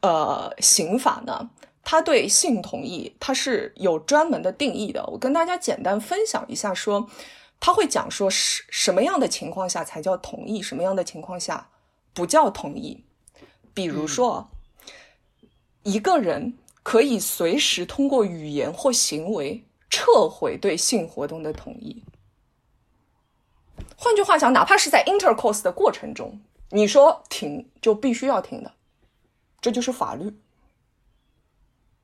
[0.00, 1.48] 呃刑法呢，
[1.84, 5.06] 它对性同意它是有专门的定义的。
[5.12, 7.08] 我跟大家简单分享一下说，
[7.60, 11.68] 他会讲说什什么样的情况下才叫同意，什么样的情况下
[12.12, 13.04] 不叫同意。
[13.72, 14.50] 比如说，
[15.82, 22.02] 一个人可以随时通过语言或行为撤回对性活动的同意。
[23.96, 26.40] 换句话讲，哪怕是在 intercourse 的过程中，
[26.70, 28.72] 你说停就必须要停的，
[29.60, 30.36] 这就是法律。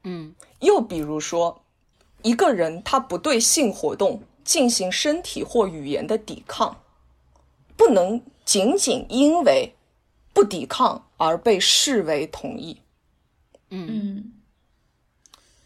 [0.05, 1.63] 嗯又比如说，
[2.23, 6.83] 一个人他不对性活动进行身体或语言的抵抗，
[7.77, 9.75] 不能仅仅因为
[10.33, 12.81] 不抵抗而被视为同意。
[13.71, 14.33] 嗯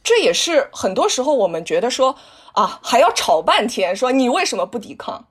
[0.03, 2.17] 这也是很多时候我们觉得说
[2.53, 5.29] 啊，还要吵半天，说你为什么不抵抗？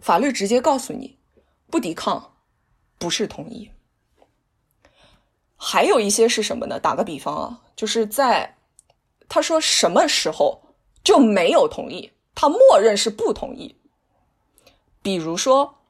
[0.00, 1.18] 法律直接告诉你，
[1.70, 2.34] 不抵抗
[2.98, 3.70] 不是同意。
[5.56, 6.78] 还有一些是什么呢？
[6.78, 8.58] 打个比方啊，就是在
[9.28, 13.80] 他说什么时候就没有同意，他默认是不同意。
[15.00, 15.82] 比如说，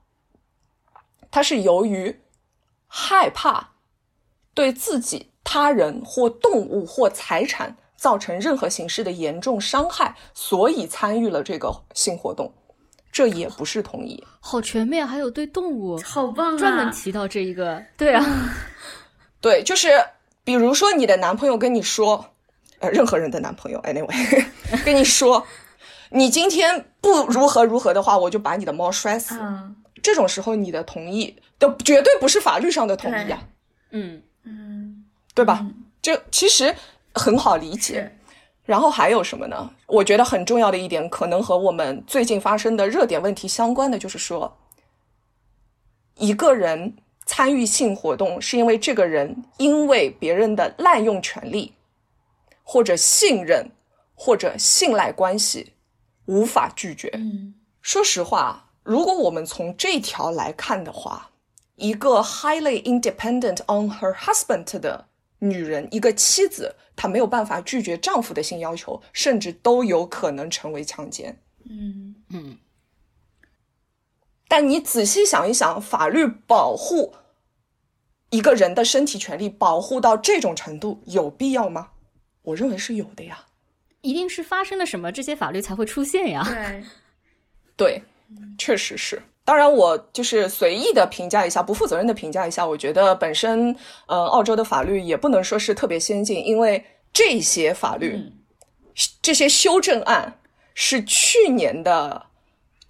[1.31, 2.23] 他是由于
[2.87, 3.73] 害怕
[4.55, 12.53] 对自己、他人或动物或财产造成任何形式的严重伤害，所以参与了这个性活动，
[13.11, 14.23] 这也不是同意。
[14.41, 16.59] 好全面，还有对动物好棒啊！
[16.59, 18.25] 专门提到这一个，对啊，
[19.41, 19.91] 对，就是
[20.45, 22.25] 比如说你的男朋友跟你说，
[22.81, 24.45] 呃，任何人的男朋友，anyway，
[24.85, 25.47] 跟你说，
[26.11, 29.37] 你今天不如何如何的话，我就把你的猫摔死。
[29.41, 33.41] 嗯这种时候，你的同意都绝对不是法律上的同意啊，
[33.93, 34.82] 嗯嗯，
[35.35, 35.67] 对吧？
[36.01, 36.75] 就其实
[37.15, 38.19] 很好理解。
[38.65, 39.71] 然后还有什么呢？
[39.87, 44.57] 我觉得很重要的一点，可能和我们最近发生的热点问题相关的，就是说，
[46.15, 51.75] 一个人参与性活动，是因为这个人因为别人的滥用权利，
[52.63, 53.69] 或者信任，
[54.15, 55.73] 或者信赖关系，
[56.27, 57.11] 无法拒绝。
[57.15, 61.31] 嗯说实话，如果我们从这条来看的话，
[61.75, 65.09] 一个 highly independent on her husband 的
[65.43, 71.37] 女人，一个妻子，她没有办法拒绝丈夫的性要求，甚至都有可能成为强奸。
[71.69, 72.59] 嗯嗯
[74.47, 77.15] 但你仔细想一想，法律保护
[78.31, 81.91] 一个人的身体权利保护到这种程度，有必要吗？
[82.43, 83.47] 我认为是有的呀。
[84.03, 86.45] 一定是发生了什么，这些法律才会出现呀。
[86.45, 86.85] 对，
[87.77, 88.03] 对，
[88.59, 89.23] 确实是。
[89.45, 92.67] 当然，我就是随意的评价一下，不负责任的评价一下。
[92.67, 93.77] 我觉得本身，
[94.07, 98.33] 呃，澳洲的法律也不能说是特别先进，因为这些法律、嗯。
[99.23, 100.39] 这些修正案
[100.75, 102.27] 是去年的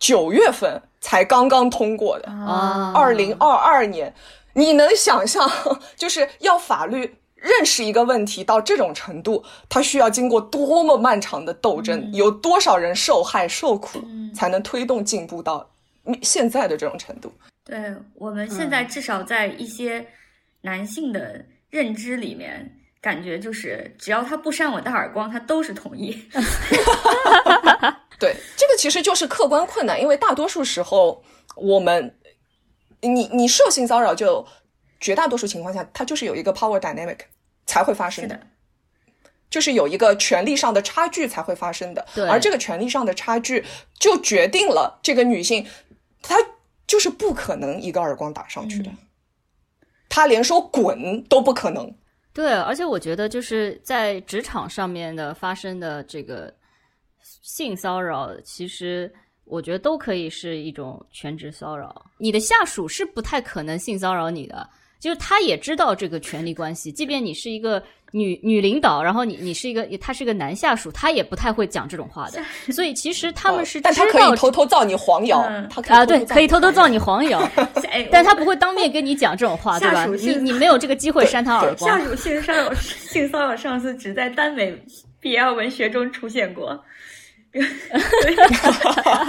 [0.00, 4.12] 九月份才刚刚通过的，啊，二零二二年，
[4.54, 5.48] 你能想象
[5.96, 14.00] 就是要法律认识一个问题到这种程度，它需要经过多么漫长的斗争，有多少人受害受苦，
[14.34, 15.70] 才能推动进步到
[16.22, 17.32] 现在的这种程度？
[17.64, 20.04] 对我们现在至少在一些
[20.62, 26.10] 男性的认知里面，感觉就是只要他不扇我大耳光，他都是同意。
[28.18, 31.22] 对，这个其实就是客观困难，因为大多数时候
[31.56, 32.16] 我们，
[33.00, 34.46] 你你受性骚扰，就
[35.00, 37.18] 绝大多数情况下，它就是有一个 power dynamic
[37.66, 38.38] 才会发生的，
[39.50, 42.06] 就是有一个权力上的差距才会发生的。
[42.30, 43.64] 而这个权力上的差距
[43.98, 45.66] 就决定了这个女性，
[46.22, 46.36] 她
[46.86, 48.90] 就是不可能一个耳光打上去的，
[50.08, 51.92] 他连说滚都不可能。
[52.32, 56.50] 对，而且我觉得就是在职场上面的发生的这个。
[57.24, 59.12] 性骚扰其实，
[59.44, 62.04] 我觉得都可以是一种全职骚扰。
[62.18, 64.68] 你的下属是不太可能性骚扰你的，
[65.02, 66.92] 就是他也知道这个权力关系。
[66.92, 72.40] 即便你是一个女女领导，然后你你是一个他是一个男下属，他也不太会讲这种话的。
[72.72, 77.42] 所以其实他们是，但他可以偷偷造你黄谣，他啊对，可以偷偷造你黄谣，
[78.12, 80.06] 但他不会当面跟你讲这种话， 对吧？
[80.06, 81.90] 你你没有这个机会扇他耳光。
[81.98, 84.72] 下属性骚扰性骚扰上司只在耽美
[85.20, 86.80] BL 文学中出现过。
[87.52, 87.60] 不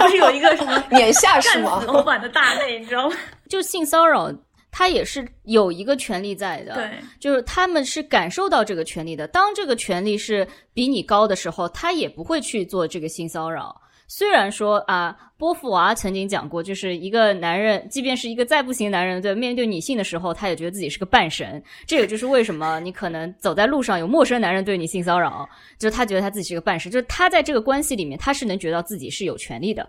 [0.08, 1.82] 是有一个什么年下是吗？
[1.86, 3.16] 老板的大内，你知道吗？
[3.50, 4.32] 就性骚扰，
[4.76, 6.74] 他也是有一个权利在的。
[6.74, 9.28] 对，就是他们是感受到这个权利的。
[9.28, 13.80] 当这个权利是比你高的时候，他也不会去做这个性骚扰。
[14.08, 21.62] 虽然说啊，波伏娃曾经讲过，就是一个男人，即便是一个再不行男人，对面对女性的时候，他也觉得自己是个半神。
[21.86, 29.88] 这也就是为什么你可能走在路上有陌生男人对你性骚扰，就是他觉得他自己是个半神，就是他在这个关系里面，他是能觉得自己是有权利的。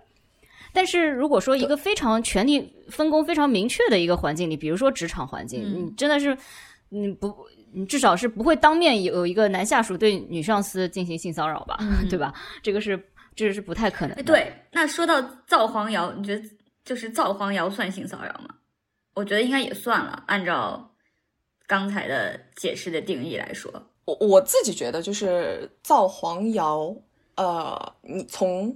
[0.75, 6.37] 但是如果说一个非常权力分工非常明确的一个环境里，比如说职场环境，你真的是
[6.89, 7.33] 你不，
[7.73, 11.79] 你至少是不会当面有一个男下属对女上司进行性骚扰吧，
[12.11, 12.33] 对吧？
[12.61, 13.01] 这个是。
[13.37, 14.15] 这是不太可能。
[14.23, 16.49] 对，那说到造黄谣，你觉得
[16.85, 18.47] 就是造黄谣算性骚扰吗？
[19.13, 20.23] 我觉得应该也算了。
[20.27, 20.89] 按照
[21.67, 23.69] 刚才的解释的定义来说，
[24.05, 26.95] 我我自己觉得就是造黄谣。
[27.35, 28.73] 呃，你从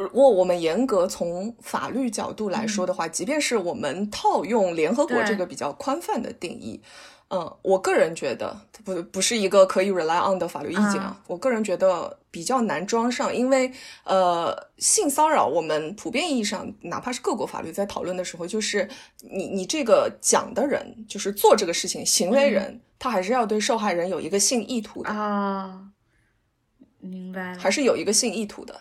[0.00, 6.80] 如果我们严格从法律角度来说的话，即便是我们套用联合国这个比较宽泛的定义。
[7.28, 11.16] 嗯，我个人觉得不不是一个可以 rely on 的法律意见啊。
[11.28, 13.70] 我个人觉得比较难装上，因为
[14.02, 18.88] 呃，性骚扰我们普遍意义上，哪怕是各国法律在讨论的时候，就是
[19.20, 25.82] 你你这个讲的人，就是做这个事情行为人，他还是要对受害人有一个性意图的啊。
[26.98, 28.80] 明白，还是有一个性意图的。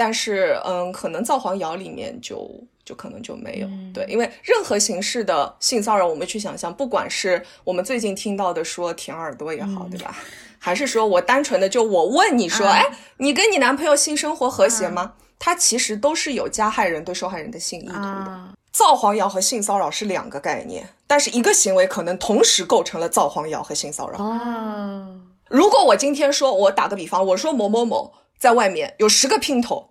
[0.00, 2.50] 但是嗯，可能造黄谣里面就。
[2.82, 10.16] 就可能就没有对，因为任何形式的性骚扰，我们去想象，不管是我们最近听到的说舔耳朵也好，对吧？
[10.58, 12.84] 还是说我单纯的就我问你说，哎，
[13.18, 15.12] 你跟你男朋友性生活和谐吗？
[15.38, 18.48] 他其实都是有加害人对受害人的性意图的。
[18.72, 24.18] 造黄谣和性骚扰是两个概念，但是一个行为可能同时构成了造黄谣和性骚扰。
[24.18, 29.89] 哦，如果我今天说，我打个比方，我说某某某在外面有十个姘头，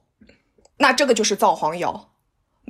[0.79, 2.09] 那这个就是造黄谣。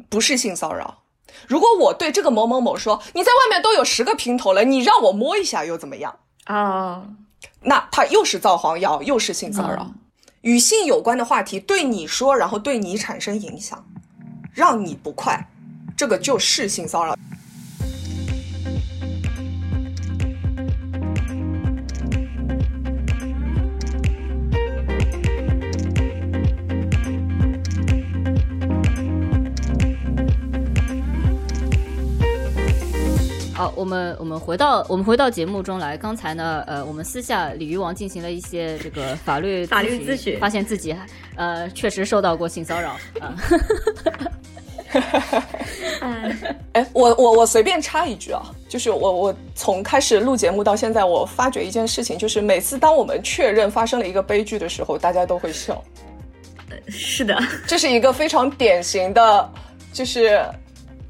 [0.07, 1.03] 不是性骚扰。
[1.45, 7.03] 如果我对这个某某某说：“你在外面都有十个平头了，你让我摸一下又怎么样？”啊，
[7.63, 9.91] 那他又是造黄谣，又是性骚扰。
[10.41, 13.85] 与性有关的话题对你说，然后对你产生影响，
[14.53, 15.49] 让你不快，
[15.97, 17.17] 这个就是性骚扰。
[33.59, 35.97] 好，我们我们回到我们回到节目中来。
[35.97, 40.95] 刚才呢，呃，我们私下鲤鱼王进行了一些这个法律法律咨询，发现自己
[41.35, 43.35] 呃确实受到过性骚扰啊。
[46.71, 55.83] 哎，我我我随便插一句啊，就是我我从开始录节目到现在，我发觉一件事情，就是每次当我们确认发生了一个悲剧的时候，大家都会笑。
[56.87, 57.37] 是的，
[57.67, 59.51] 这是一个非常典型的，
[59.91, 60.41] 就是。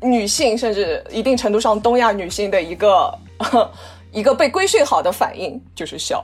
[0.02, 3.18] 女性甚至一定程度上东亚女性的一个
[4.12, 6.24] 一个被规训好的反应就是笑，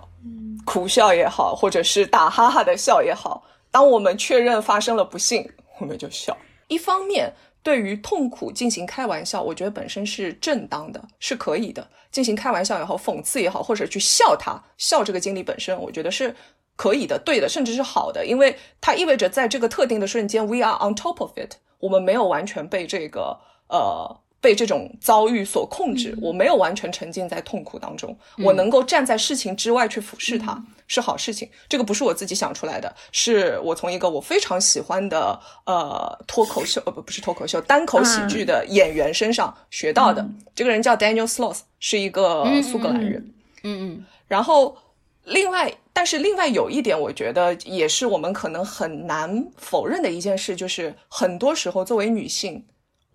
[0.65, 3.43] 苦笑也好，或者是打哈哈的笑也好。
[3.69, 5.47] 当我们确认发生了不幸，
[5.80, 6.36] 我们就笑。
[6.67, 11.86] 一方面，对于痛苦进行开玩笑，我觉得本身是正当的，是可以的。
[12.11, 16.34] 进行开玩笑也好，讽刺也好，或者去笑他笑这个经历本身，我觉得是
[16.78, 23.38] 可以的、对的，甚至是好的，因为它意味着在这个特定的瞬间，we are on top of it，我们没有完全被这个
[23.68, 31.49] 呃被这种遭遇所控制，我没有完全沉浸在痛苦当中，我能够站在事情之外去俯视它，是好事情。
[31.68, 40.24] 这个不是我自己想出来的，是我从一个我非常喜欢的呃脱口秀呃不不是脱口秀单口喜剧的演员身上学到的。
[40.53, 43.34] 这个人叫 Daniel Sloss，是一个苏格兰人。
[43.63, 44.78] 嗯嗯，然后
[45.24, 45.74] 另外。
[45.97, 52.61] 但是另外有一点，我觉得也是我们可能很难否认的一件事，就是很多时候作为女性，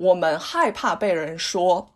[0.01, 1.95] 我们害怕被人说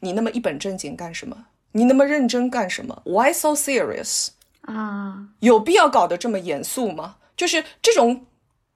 [0.00, 1.46] 你那么一本正经干什么？
[1.72, 4.28] 你那么认真干什么？Why so serious？
[4.62, 7.16] 啊，有必要搞得这么严肃吗？
[7.36, 8.26] 就是这种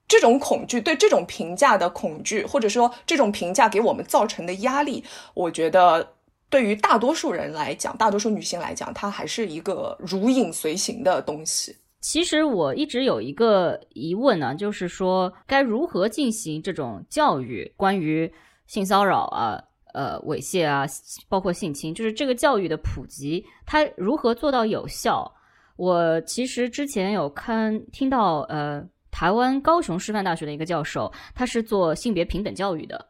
[0.07, 5.05] 这种恐惧，对这种评价的恐惧，或者说这种评价给我们造成的压力，
[5.35, 6.15] 我觉得。
[6.51, 11.77] 对于大多数人来讲，大多数女性来讲，它还是一个如影随形的东西。
[12.01, 18.33] 其实我一直有一个疑问呢，就是说该如何进行这种教育，关于
[18.67, 19.63] 性骚扰啊、
[19.95, 20.87] 呃猥亵啊，
[21.29, 25.31] 包括性侵，就是这个教育的普及，它如何做到有效？
[25.77, 33.07] 我其实之前有看听到，呃，台湾高雄师范大学的一个教授，他是做性别平等教育的，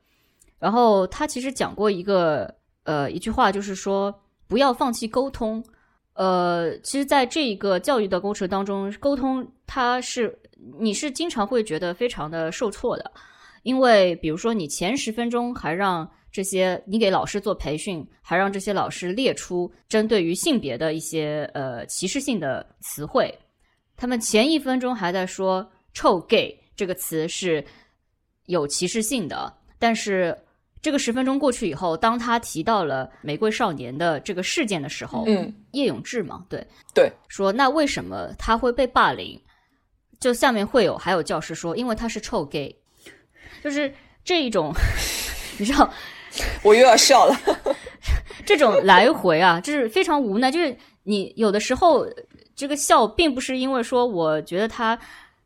[0.58, 2.56] 然后他其实讲过一个。
[2.84, 4.14] 呃，一句话就是说，
[4.46, 5.62] 不要放弃沟通。
[6.18, 10.36] 呃，其实，在这一个教育的过程当中，沟通它是
[10.80, 13.12] 你是经常会觉得非常的受挫的，
[13.62, 23.32] 因为比如说你前十分钟还让这些你给老师做培训，还让这些老师列出针对于性别的一些呃歧视性的词汇，
[23.96, 25.64] 他们前一分钟还在说
[25.94, 27.64] “臭 gay” 这个词是
[28.46, 30.36] 有歧视性的，但是。
[30.80, 36.64] 这个十分钟过去以后，当他提到了玫瑰少年的这个事件的时候，嗯，叶永志嘛，对
[36.94, 39.40] 对，说那为什么他会被霸凌？
[40.20, 42.74] 就下面会有还有教师说，因为他是臭 gay，
[43.62, 43.92] 就是
[44.24, 44.72] 这一种，
[45.58, 45.90] 你知道，
[46.62, 47.36] 我又要笑了，
[48.46, 52.06] 这种来回啊，就是非常无奈，就是你有的时候
[52.56, 54.98] 这个笑，并不是因为说我觉得他。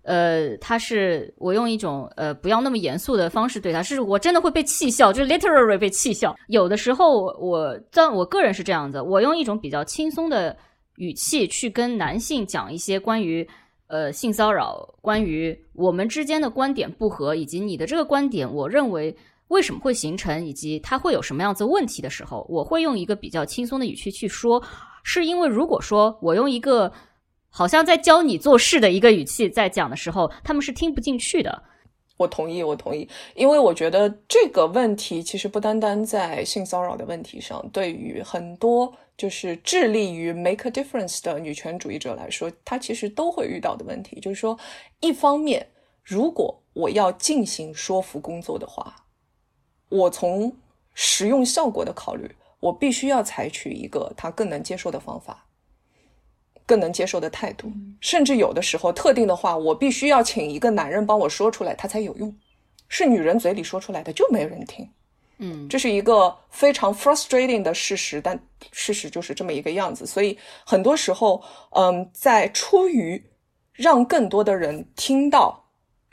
[0.04, 6.34] 呃，他是我用一种呃不要那么严肃的方式对他，是我真的会被气笑，就是 literally 被气笑。
[6.48, 10.56] 有的时候我但我个人是这样子，我用一种比较轻松的
[10.96, 13.48] 语气去跟男性讲一些关于
[13.86, 19.16] 呃性骚扰，关于我们之间的观点不合，以及你的这个观点，我认为
[19.48, 24.60] 为什么会形成，以及它会有什么样子问题的时候，我会用一个比较轻松的语气去说，
[25.04, 26.92] 是因为如果说我用一个。
[27.54, 31.62] 好像在教你做事的一个语气，在讲的时候，他们是听不进去的。
[32.16, 44.58] 我同意，我同意，因为我觉得这个问题其实不单单在性骚扰的问题上，对于很多就是致力于 make a difference 的女权主义者来说，他其实都会遇到的问题，就是说，
[45.00, 45.66] 一方面，
[46.02, 48.94] 如果我要进行说服工作的话，
[49.90, 50.56] 我从
[50.94, 52.30] 实用效果的考虑，
[52.60, 55.46] 我必须要采取一个他更能接受的方法。
[56.66, 62.34] 更能接受的态度，甚至有的时候，特定的话，我必须要请一个男人帮我说出来，他才有用。
[62.88, 64.86] 是女人嘴里说出来的就没有人听，
[65.38, 68.38] 嗯，这是一个非常 frustrating 的事实，但
[68.70, 70.06] 事实就是这么一个样子。
[70.06, 73.24] 所以很多时候，嗯，在出于
[73.72, 75.64] 让更多的人听到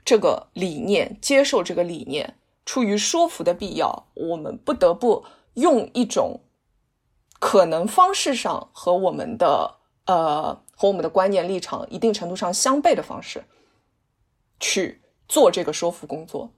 [0.06, 2.34] 这个理念、接受这个理念，
[2.66, 5.26] 出于说服的必要，我们不得不
[5.56, 6.40] 用一种
[7.40, 9.79] 可能方式上和我们的。
[10.10, 13.44] 呃，和我们的观念立场一定程度上相悖的方式
[14.60, 16.52] 去做这个说服工作，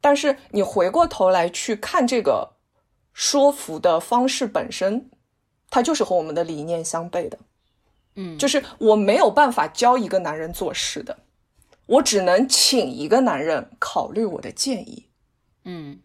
[0.00, 2.50] 但是你回过头来去看这个
[3.12, 5.08] 说服的方式本身，
[5.70, 7.38] 它就是和我们的理念相悖的。
[8.16, 11.16] 嗯，就是我没有办法教一个男人做事的，
[11.86, 15.08] 我只能请一个男人考虑我的建议。
[15.62, 16.00] 嗯，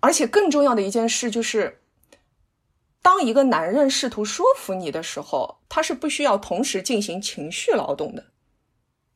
[0.00, 1.81] 而且更重要的一件事就是。
[3.02, 8.24] 当一个男人试图说服你的时候，他是不需要同时进行情绪劳动的，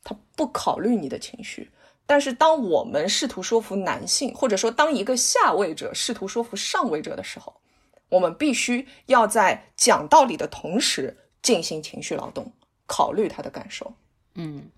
[0.03, 1.70] 他不考虑你的情绪。
[2.05, 7.55] 但是，当我们试图说服男性，或者说当一个下位者试图说服上位者的时候，
[8.09, 12.53] 我们必须要在讲道理的同时进行情绪劳动，
[12.87, 13.93] 考虑他的感受。
[14.34, 14.68] 嗯，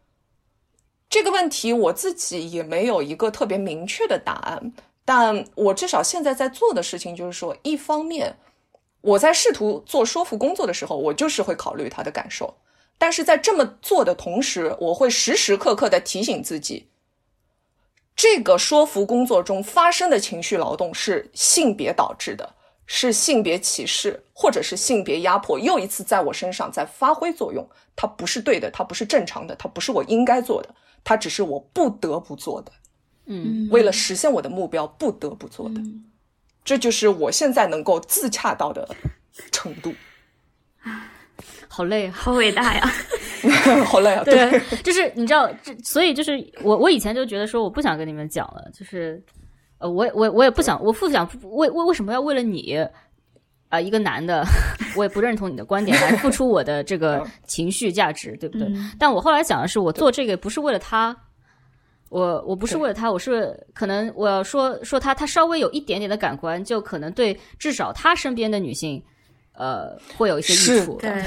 [1.09, 4.73] 这个问题我自己也没有一个特别明确的答案，
[5.05, 8.37] 但我至少现在在做的事情就是说，一方面。
[9.01, 12.57] 我在试图做说服工作的时候，我就是会考虑他的感受，
[12.99, 16.89] 但是在这么做的同时，我会时时刻刻的提醒自己，
[18.17, 22.55] 这个说服工作中发生的情绪劳动是性别导致的，
[22.87, 27.65] 是性别歧视或者是性别压迫，又一次在我身上在发挥作用。
[27.95, 30.75] 它不是对的，它不是正常的，它不是我应该做的，
[31.05, 32.73] 它只是我不得不做的。
[33.27, 35.81] 嗯，为了实现我的目标，不得不做的。
[36.69, 38.87] 这就是我现在能够自洽到的
[39.51, 39.95] 程度。
[41.67, 42.13] 好累啊！
[42.15, 42.93] 好伟大呀！
[43.87, 44.23] 好累啊！
[44.25, 49.23] 对， 就是你知道，这所以就是我我以前就觉得说我不想跟你们讲了，就是
[49.79, 52.77] 呃，我我我也不想，我不想为为为什么要为了你
[53.71, 54.45] 啊、一个男的，
[54.97, 58.69] 我也不认同你的观点来付出我的这个情绪价值，对不对？
[58.99, 61.17] 但我后来想的是，我做这个不是为了他。
[62.11, 69.03] 我我不是为了他，我是可能我要说说他，他稍微有一点点的感官，就可能对至少他身边的女性，
[69.53, 70.97] 呃，会有一些益是处。
[71.03, 71.23] 对，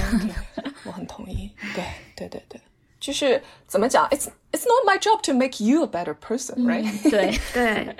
[0.86, 1.52] 我很同意。
[1.76, 1.84] 对
[2.16, 2.60] 对对对，
[3.00, 7.96] 就是怎么讲？It's it's not my job to make you a better person, right？、对， 对，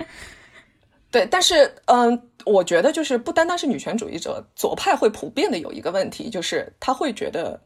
[1.10, 7.60] 对，但是嗯，我觉得就是不单单是女权主义者，左派会普遍的有一个问题，就是他会觉得，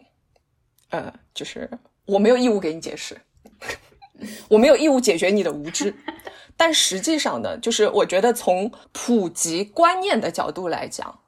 [0.91, 1.71] 呃，就是
[2.05, 3.17] 我没有义务给你解释，
[4.49, 5.95] 我没有义务解决你的无知。
[6.57, 11.21] 但实际上呢，就是我觉得从普及观念的角度来讲，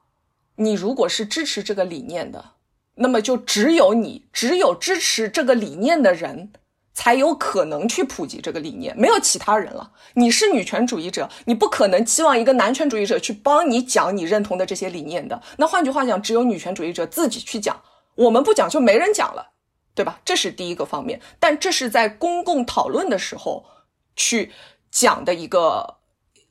[0.56, 2.52] 你如果是支持这个理念的，
[2.94, 6.50] 那么就只有你，只有支持这个理念的人，
[6.94, 9.92] 才有可能去普及这个理念，没有其他人了。
[10.14, 15.40] 你是女权主义者，你不可能期望一个男权主义者去帮你讲你认同的这些理念的。
[15.58, 17.78] 那换句话讲，只有女权主义者自己去讲，
[18.14, 19.52] 我们不讲就没人讲了，
[19.98, 20.20] 对吧？
[20.24, 21.20] 这是第一个方面。
[21.40, 23.64] 但这是在公共讨论的时候
[24.14, 24.52] 去
[24.92, 25.96] 讲的一个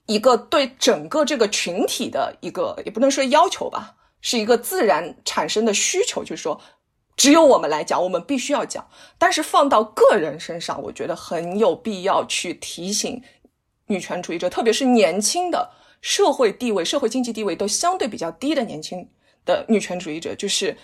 [0.05, 6.59] 一个对整个这个群体的一个，也不能说要求吧，是一个自然产生的需求，就是说。
[7.15, 8.87] 只有我们来讲，我们必须要讲。
[9.17, 13.19] 但是放到个人身上，我觉得很有必要去提醒
[13.87, 19.09] 女权主义者，特别是年轻的社会地位、社会经济地位都相对比较低的年轻
[19.45, 20.77] 的女权主义者，就是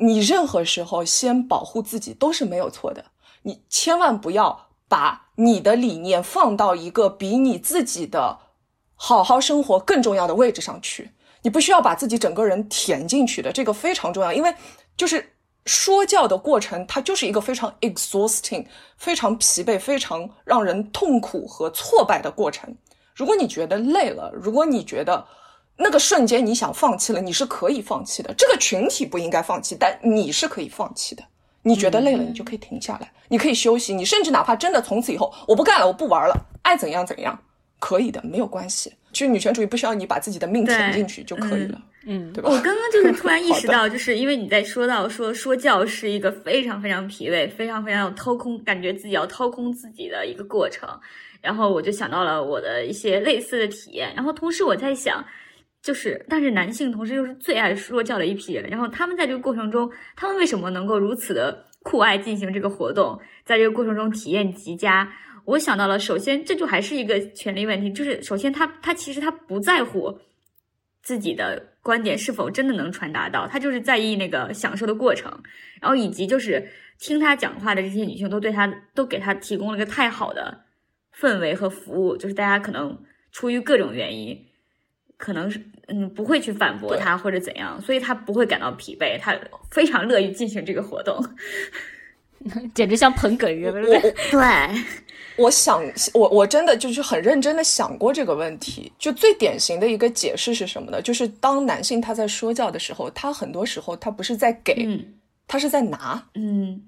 [0.00, 3.04] 你任何时候先保护自己都是没有错的。
[3.42, 8.38] 你千万不要把你的理念放到一个比你自己的
[8.94, 11.12] 好好生活更重要的位置上去。
[11.42, 14.54] 你不需要把自己整个人填进去的，这个非常重要，因为
[14.96, 15.32] 就是
[15.64, 18.66] 说教的过程，它就是一个非常 exhausting、
[18.98, 22.74] 非常疲惫、非常让人痛苦和挫败的过程。
[23.14, 25.26] 如果你觉得累了，如果你觉得
[25.82, 28.34] 那个瞬间你想放弃了，你是可以放弃的。
[28.36, 31.22] 这个群体不应该放弃，但你是可以放弃的。
[31.62, 37.38] 你觉得累了，你就可以停下来，你可以休息，你甚至哪怕真的从此以后我不干了，我不玩了，爱怎样怎样，
[37.78, 38.92] 可以的，没有关系。
[39.12, 42.48] 其实女权主义不需要你把自己的命填进去就可以了，嗯，对吧？
[42.48, 50.88] 我刚刚就是 突然意识到，就是因为你在说到说说教是一个非常非常疲惫、非常非常有掏空，感觉自己要掏空自己的一个过程。
[51.42, 55.24] 然后我就想到了我的一些类似的体验，然后同时我在想，
[55.82, 65.10] 就是但是男性同时又是最爱说教的一批人，然后他们在这个过程中，他们为什么能够如此的酷爱进行这个活动，在这个过程中体验极佳？
[65.46, 70.16] 我想到了，首先这就还是一个权利问题，就是首先他他其实他不在乎
[71.02, 75.32] 自己的观点是否真的能传达到，他就是在意那个享受的过程，
[75.80, 76.68] 然后以及就是
[76.98, 80.60] 听他讲话的这些女性都对他都给他提供了一个太好的
[81.18, 83.02] 氛围和服务，就是大家可能
[83.32, 84.38] 出于各种原因，
[85.20, 89.38] 可能是嗯不会去反驳他或者怎样，所以他不会感到疲惫，他
[89.70, 91.22] 非常乐于进行这个活动。
[92.74, 93.70] 简直像捧哏一样。
[93.74, 94.00] 我我
[94.32, 94.40] 对，
[95.36, 98.90] 我想，我我真的就是很认真的想过这个问题。
[98.98, 101.02] 就最典型的一个解释是什么呢？
[101.02, 105.04] 就是当男性他在说教的时候，他很多时候他不是在给，嗯
[105.46, 106.82] 他是在拿，嗯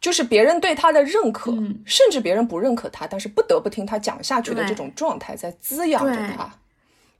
[0.00, 6.52] 就是别人对他的认可，嗯甚至别人不认可他，但是不得不听他讲下去的这种状态，在滋养着对他。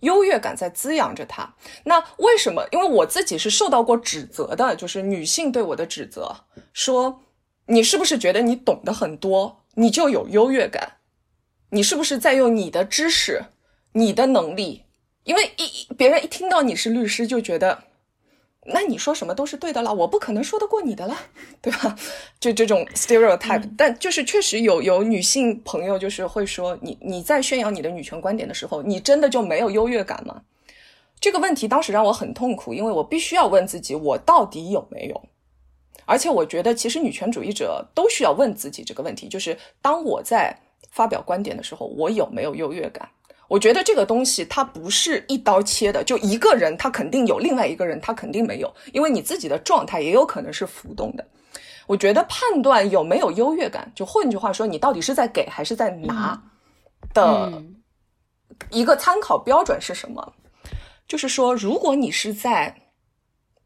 [0.00, 1.54] 优越感在滋养着他。
[1.84, 2.66] 那为什么？
[2.72, 6.34] 因为我自己是受到过指责的，就是女性对我的指责，
[6.72, 7.22] 说
[7.66, 10.94] 你是不是觉得你懂得很多，你就有优越感？
[11.70, 13.42] 你是不是在用你的知识、
[13.92, 14.84] 你的能力？
[15.24, 17.84] 因为一别人一听到你是律师，就觉得，
[18.66, 21.16] 那你说什么都是对的了，我不可能说得过你的了，
[21.62, 21.96] 对吧？
[22.38, 30.42] 就这种 stereotype，、但就是确实有有女性朋友就是会说，你你在宣扬你的女权观点的时候，你真的就没有优越感吗？
[31.20, 35.22] 这个问题当时让我很痛苦，因为我必须要问自己，我到底有没有？
[36.04, 40.54] 而且我觉得，其实女权主义者都需要问自己这个问题，就是当我在
[40.90, 43.08] 发表观点的时候，我有没有优越感？
[43.48, 51.26] 我觉得这个东西它不是一刀切的，就一个人他肯定有，另外一个人他肯定没有，因为你自己的状态也有可能是浮动的。
[51.86, 56.38] 我觉得判断有没有优越感，就换句话说，你到底是在给还是在拿
[57.14, 57.74] 的嗯
[58.70, 60.34] 一个参考标准是什么？
[61.06, 62.74] 就是说，如果你是在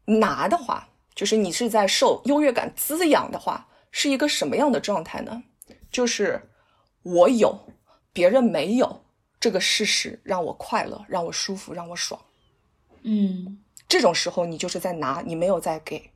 [0.05, 5.43] 拿的话，就是你是在受优越感滋养的话，是一个什么样的状态呢？
[5.91, 6.41] 就是
[7.03, 7.59] 我有，
[8.13, 9.03] 别人没有，
[9.43, 12.17] 这个事实让我快乐，让我舒服，让我爽。
[13.01, 13.57] 嗯，
[13.89, 16.11] 这种时候你就是在拿，你没有在给。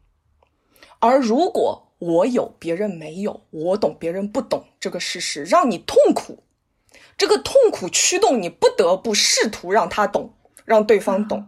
[1.00, 6.42] 而如果我有，别人没有，我懂，别人不懂，这个事实让你痛苦，
[7.18, 11.46] 这个痛苦驱动你不得不试图让他懂，让对方懂，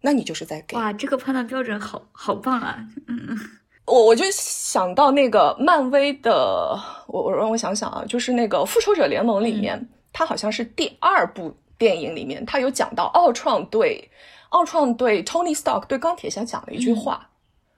[0.00, 0.76] 那你就是在给。
[0.76, 2.84] 哇，这个判断标准好好棒啊！
[3.06, 3.38] 嗯，
[3.86, 6.76] 我我就想到那个漫威的，
[7.06, 14.10] 我我让我想想啊，就是那个复仇者联盟里面，它好像是第二部电影里面，他有讲到奥创对
[14.50, 17.30] 奥创对 Tony Stark 对钢铁侠讲了一句话，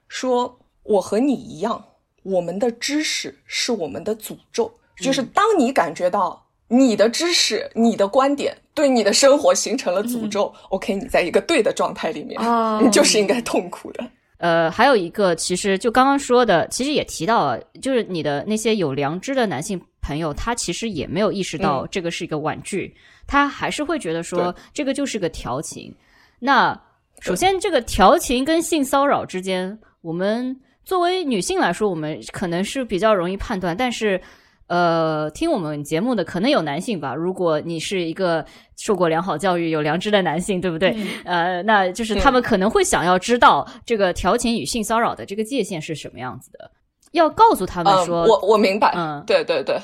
[0.07, 1.83] 说我和你一样，
[2.23, 14.03] 我们的知识是我们的诅咒，就是当你感觉到你的知识、你的观点对你的生活形成了诅咒、o k 你在一个对的状态里面，哦你就是应该痛苦的。
[14.43, 22.93] 呃，还有一个，其实就刚刚说的，其实也提到了，就是你的那些有良知的男性朋友，他其实也没有意识到这个是一个玩具，
[23.25, 25.95] 他还是会觉得说这个就是个调情。
[26.39, 26.77] 那
[27.21, 34.19] 首先，这个调情跟性骚扰之间，我们作为女性来说，我们可能是比较容易判断，但是。
[34.67, 37.13] 呃，听我们节目的可能有男性吧。
[37.13, 38.43] 如果你是一个
[38.77, 40.95] 受过良好教育、有良知的男性，对不对？
[41.25, 46.71] 呃，那就是他们可能会想要知道这个调情与性骚扰的这个界限是什么样子的，
[47.11, 49.77] 要告诉他们嗯，说，我我明白，嗯对对对，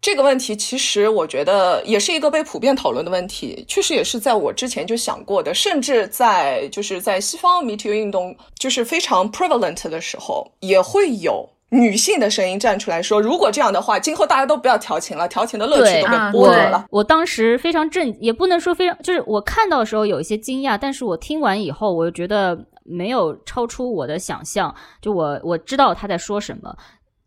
[0.00, 11.48] 这个问题其实我觉得也是一个被普遍讨论的问题，确实也是在我之前就想过的，甚至在就是在西方 Me Too 运动就是非常 prevalent 的时候，也会有。
[11.72, 16.84] 女性的声音站出来说：“如果这样的话，今后大家都不要调情了，调情的乐趣都被剥夺了。
[16.90, 26.76] 我当时非常震，也不能说非常，就是我看到的时候有一些惊讶，但是我听完以后，我又觉得没有超出我的想象，就我我知道他在说什么。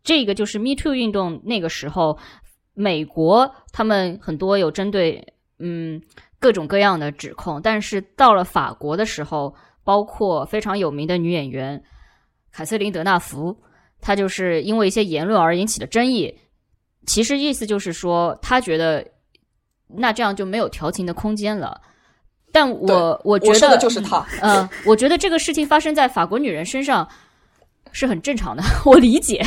[0.04, 2.16] 这个就是 Me Too 运动那个时候，
[2.72, 5.26] 美国他们很多有针对
[5.58, 6.00] 嗯
[6.38, 11.82] 各种各样的指控，但是到了法国的时候，包括非常有名的女演员
[12.52, 13.56] 凯瑟琳·德纳福，
[14.00, 16.36] 她就是因为一些言论而引起的争议。
[17.06, 19.06] 其实意思就是说，他觉得
[19.86, 21.80] 那这样就没有调情的空间了。
[22.50, 27.08] 但我我觉得我就是他，呃，我觉得这个事情发生在法国女人身上
[27.92, 29.40] 是很正常的， 我理解。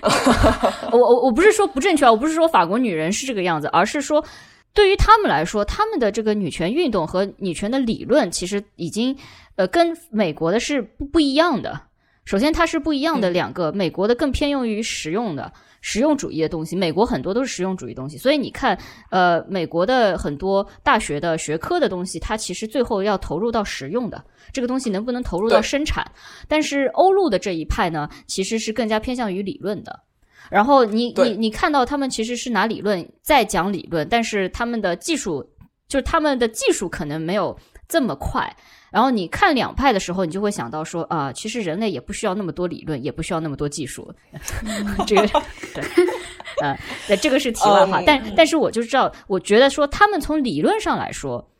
[0.90, 4.24] 我我我不是说不正确啊，我不是说法国女人是这个样子，而是说
[4.72, 9.14] 对于他们来说，他们的这个女权运动和女权的理论其实已经
[9.56, 11.78] 呃跟美国的是不不一样的。
[12.24, 18.16] 首先，它是不一样的两个，美国的更偏用于实用的实用主义的东西，美国很多都是实用主义东西。
[18.16, 18.78] 所以你看，
[19.10, 26.08] 呃，美国的很多大学的学科的东西，它其实最后要投入到实用的这个东西，能不能投入到生产？
[26.46, 30.00] 但是欧陆的这一派呢，其实是更加偏向于理论的。
[30.48, 35.44] 然后你你你看到他们其实是拿理论在讲理论，但是他们的技术
[35.88, 37.58] 就是他们的技术可能没有
[37.88, 38.54] 这么快。
[38.92, 44.12] 然后你看两派的时候，你就会想到说啊，其实人类也不需要那么多理论，也不需要那么多技术。
[45.06, 45.26] 这个
[45.74, 45.82] 对，
[46.60, 46.78] 呃，
[47.08, 48.00] 对，这个是题外话。
[48.00, 51.50] 嗯但但是我就知道，我觉得说他们从理论上来说，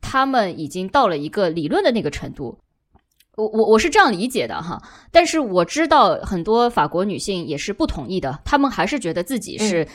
[0.00, 2.58] 他们已经到了一个理论的那个程度。
[3.36, 4.78] 我我我是这样理解的哈，
[5.10, 9.88] 但是我知道很多法国女性也是不同意的，她们还是觉得自己是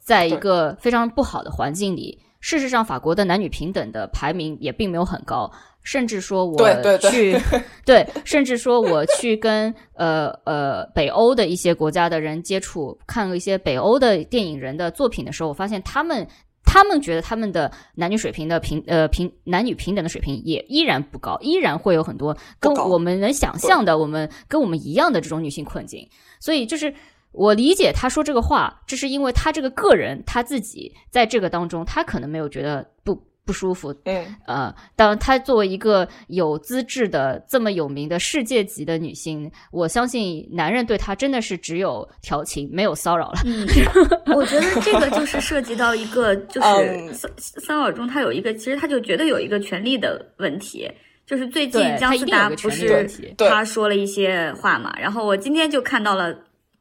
[0.00, 2.20] 在一个非常不好的环境里。
[2.40, 5.48] 事实上，法国的男女平等的排名也并没有很高，
[5.82, 7.40] 甚至说我对对对去
[7.84, 16.26] 对，甚至说我去跟呃呃北欧的一些国家的人接触，看了一些北欧的电影人的作品的时候，我发现他们
[16.62, 26.06] 他们觉得他们的男女水平的平呃平男女平等的水平也依然不高，依然会有很多跟我们能想象的，我们跟我们一样的这种女性困境。
[26.38, 26.94] 所以就是
[27.32, 33.14] 我理解他说这个话，这是因为他这个个人他自己在这个当中，他可能没有觉得不
[33.50, 43.40] 不舒服，嗯，呃，当他作为一个有资质的这么有名的世界级的女星，我相信男人对她真的是只有调情，没有骚扰了。
[43.44, 43.66] 嗯，
[44.36, 47.12] 我觉得这个就是涉及到一个，就是嗯。
[47.12, 50.88] 骚骚扰中，他有一个，其实他就觉得有一个权利的问题。
[51.26, 56.32] 就是最近姜思达不是他说了一些话嘛，然后我今天就看到了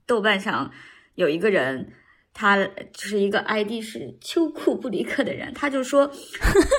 [0.05, 0.69] 豆瓣上
[1.15, 1.91] 有一个人，
[2.39, 2.55] 他
[2.93, 6.09] 就是一个 ID 是秋裤布里克的人，他就说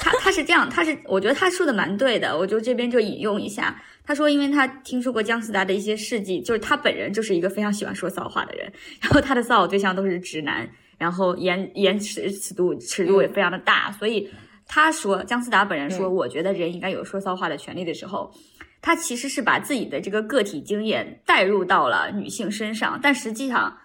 [0.01, 3.79] 他他是这样，他是我觉得他说的蛮对的，我就这边就引用一下。
[4.03, 14.31] 他说，因为他听说过姜思达的一些事迹，就是他本人就是一个非常喜欢说骚话的人，然后他的骚扰对象都是直男，然后言言尺尺度尺度也非常的大，所以
[14.67, 18.33] 他说姜思达本人说，嗯我觉得人应该有说骚话的权利的时候，
[18.81, 23.77] 他其实是把自己的这个个体经验带入到了女性身上，但实际上，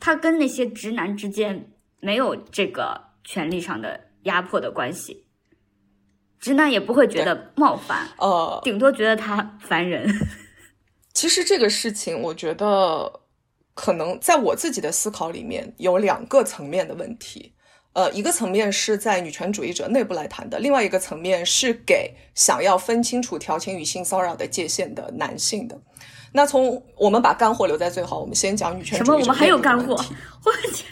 [0.00, 1.70] 他跟那些直男之间
[2.00, 5.26] 没有这个权利上的压迫的关系，
[6.40, 10.12] 直男也不会觉得冒犯，呃，顶多觉得他烦人。
[11.12, 13.20] 其实这个事情，我觉得
[13.74, 17.54] 可能在我自己的思考里面有两个层面的问题。
[17.92, 25.76] 呃，一个层面是在女权主义者内部来谈的，另外一个层面是给想要分清楚调情与性骚扰的界限的男性的。
[26.32, 29.14] 那从我们把干货留在最后，我们先讲女权什么？
[29.14, 29.94] 主义者我们还有干货？
[30.44, 30.86] 我天，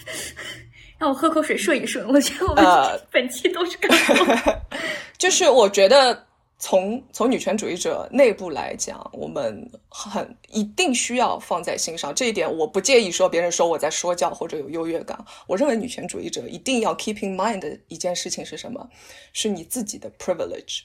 [0.99, 2.07] 让我喝口水顺一顺。
[2.09, 4.61] 我觉得我们呃 本期都是干货。
[5.17, 6.27] 就是我觉得
[6.59, 12.53] 从从女权主义者内部来讲，我们很一定需要放在心上这一点。
[12.53, 15.25] 我不介意说别人说我在说教或者有优越感。
[15.47, 18.89] 我认为女权主义者一定要 keep in mind 的一件事情是什么？
[19.33, 20.81] 是你自己的 privilege，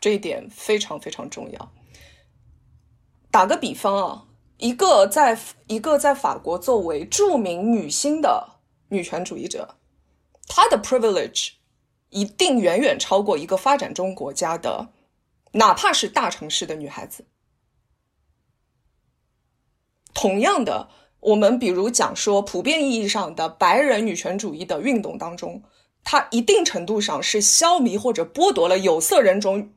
[0.00, 1.72] 这一点非常非常重要。
[3.34, 4.26] 打个比方啊，
[4.58, 8.60] 一个在一个在法国作为著名女星的
[8.90, 9.74] 女权主义者，
[10.46, 11.54] 她的 privilege
[12.10, 14.90] 一定远远超过一个发展中国家的，
[15.54, 17.26] 哪怕是大城市的女孩子。
[20.14, 25.64] 同样的，我们比如讲说，普遍意义上的白人女权主义的运动当中，
[26.04, 29.72] 它一定程度上是消弭或者剥夺了有色人种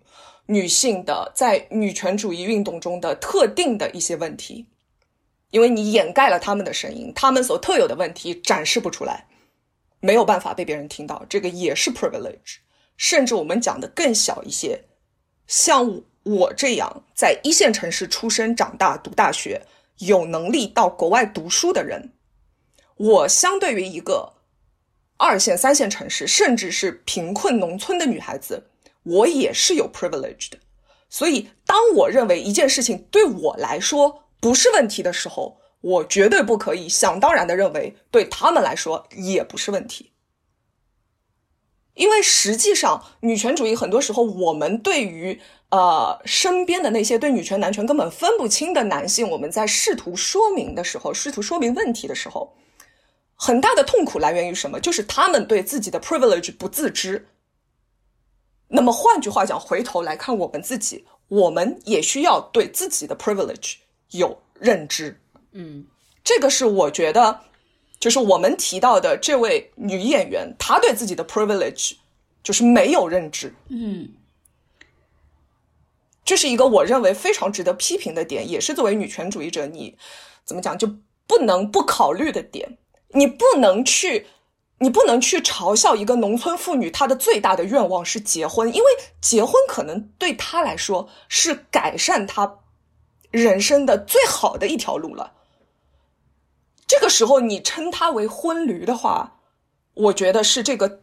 [0.48, 4.66] 女性的在女权主义运动中的特定的一些问题，
[5.52, 9.28] 因为你掩盖了他们的声音，他们所特有的问题展示不出来。
[10.00, 12.58] 没有办法被别人听到，这个也是 privilege。
[12.98, 14.84] 甚至我们讲的更小一些，
[15.48, 19.64] 像我这样在一线城市出生、长大、读大学，
[19.98, 22.12] 有能力到国外读书的人，
[22.96, 24.34] 我相对于一个
[25.18, 28.68] 二线、三线城市，甚至是贫困农村的女孩子，
[29.08, 30.58] 我也是有 privilege 的。
[31.10, 40.12] 所以，当我认为一件事情对我来说不是问题的时候，我绝对不可以想当然的认为对他们来说也不是问题，
[41.94, 45.40] 因为实际上女权主义很多时候，我们对于
[45.70, 52.54] 呃身边的那些对女权男权根本分不清的男性，我们在试图说明的时候，试图说明问题的时候，
[53.36, 54.80] 很大的痛苦来源于什么？
[54.80, 57.28] 就是他们对自己的 privilege 不自知。
[58.68, 63.76] 那么换句话讲，回头来看我们自己，我们也需要对自己的 privilege
[64.12, 65.20] 有认知。
[65.52, 65.86] 嗯，
[66.24, 67.42] 这个是我觉得，
[68.00, 71.94] 就是我们提到的这位女演员，她对自己的 privilege
[72.44, 74.10] 就是没有认知，嗯
[76.26, 79.98] 这是一个我认为非常值得批评的点，也是作为女权主义者，你
[80.44, 80.86] 怎么讲就
[81.26, 82.78] 不能不考虑的点。
[83.12, 84.28] 你不能去，
[84.80, 88.86] 你不能去嘲笑一个农村妇女，她的最大的愿望是结婚，因为
[89.20, 92.60] 结婚可能对她来说是改善她
[93.32, 95.34] 人生的最好的一条路了。
[96.86, 99.40] 这个时候，你称她为婚驴的话，
[99.94, 101.02] 我觉得是这个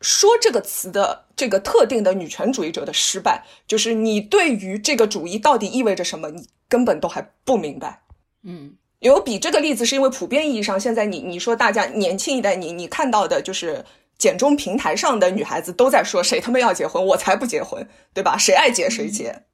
[0.00, 8.02] 说这个词的这个特定的女权主义者的失败，就是你对于这个主义到底意味着什么，你根本都还不明白。
[8.42, 13.84] 嗯有比这个例子，是因为普遍意义上，现在你你说大家年轻一代，你你看到的就是
[14.16, 18.38] 简中平台上的女孩子都在说谁他妈要结婚，我才不结婚，对吧？
[18.38, 19.44] 谁爱结谁结。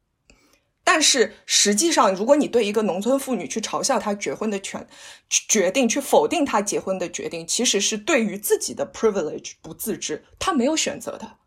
[0.85, 4.87] 但是实际上，如果你对一个农村妇女去嘲笑她结婚的权
[5.29, 11.39] 决定，去否定她结婚的决定，其实是对于自己的 privilege 不自知，她没有选择的，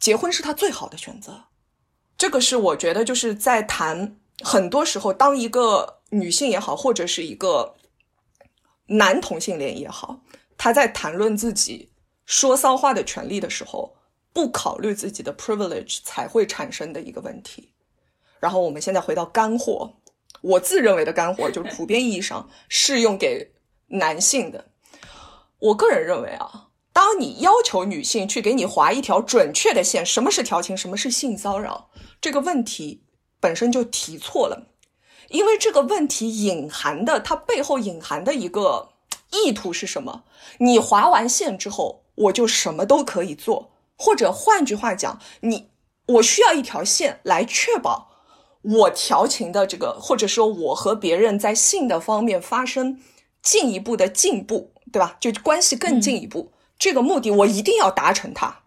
[0.00, 1.44] 结婚是她最好的选择。
[2.18, 7.74] 这个是我觉得就是在谈，很多时候当一个女性也好，或者是一个
[8.86, 10.20] 男同性恋也好，
[10.58, 11.90] 他在谈论自己
[12.26, 13.96] 说骚话的权利的时候，
[14.30, 17.72] 不考虑自己的 privilege 才会产生的一个问题。
[18.38, 19.94] 然后我们现在回到干货，
[20.42, 23.52] 我自认为的干货就是普遍意义上适用给
[23.86, 24.66] 男性的。
[25.58, 31.88] 我个人认为啊，当你要求女性去给你划一条准确的线，什么是调情，什么是性骚扰，
[32.20, 33.04] 这个问题
[33.40, 34.71] 本身就提错了。
[35.32, 38.90] 因为这个问题隐含的，它背后隐含的一个
[39.32, 40.22] 意图是什么？
[40.58, 45.70] 你划完线之后，我就什么都可以做，或者换句话讲，你
[46.06, 48.10] 我需要一条线来确保
[48.62, 53.00] 我调情的这个，或者说我和别人在性的方面发生
[53.42, 55.16] 进一步的进步，对吧？
[55.18, 58.60] 就关系更进一步，这个目的我一定要达成它。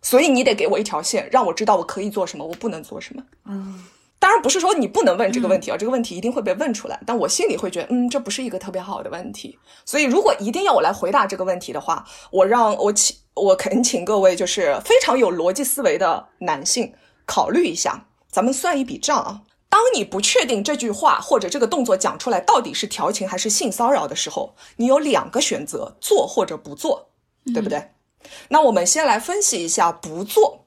[0.00, 3.22] 所以你得给我一条线，让我知道我可以做什么，我不能做什么。
[3.46, 3.84] 嗯
[4.22, 9.58] 当然不是说你不能问这个问题啊，这个问题一定会被问出来，但我心里会觉得，嗯，这不是一个特别好的问题。
[9.84, 16.94] 所以如果一定要我来回答这个问题的话，我让我请我恳请各位就是非常有逻辑思维的男性
[17.26, 19.40] 考虑一下，咱们算一笔账啊。
[19.68, 27.08] 当你不确定这句话或者这个动作讲出来到底是调情还是性骚扰的时候，你有两个选择：做或者不做，
[27.52, 27.90] 对不对？
[28.50, 30.61] 那我们先来分析一下不做。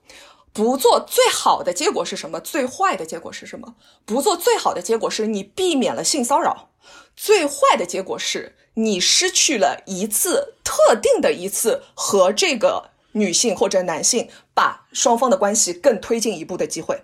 [0.56, 2.40] 不做最好的结果是什么？
[2.40, 3.76] 最坏的结果是什么？
[4.06, 6.70] 不做最好的结果是你避免了性骚扰，
[7.14, 17.04] 最坏的结果是你失去了一次特定的一次和这个女性或者男性把双方的关系更推进一步的机会。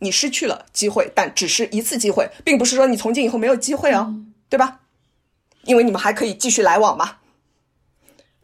[0.00, 4.12] 你失去了机会，但只是一次机会，并不是说你从今以后没有机会哦，
[4.48, 4.80] 对吧？
[5.62, 7.18] 因为你们还可以继续来往嘛。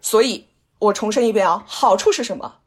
[0.00, 0.46] 所以
[0.78, 2.58] 我重申一遍啊，好处是什么？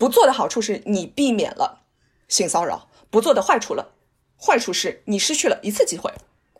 [0.00, 1.82] 不做的好处是你避免了
[2.26, 3.92] 性骚扰，不做的坏处了，
[4.40, 6.10] 坏处是你失去了一次机会。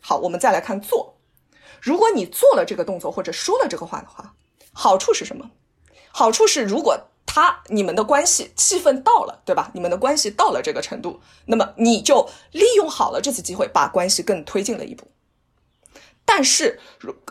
[0.02, 1.16] 好，我们再来看做。
[1.80, 4.34] 如果你做了这个动作或者说了这个话的话，
[4.74, 5.50] 好处是什么？
[6.12, 9.70] 好处是如果他你们的关系气氛到了，对吧？
[9.72, 15.08] 你们的关系到了这个程度，那么你就利用好了这次机会，把关系更推进了一步。
[16.26, 16.78] 但是，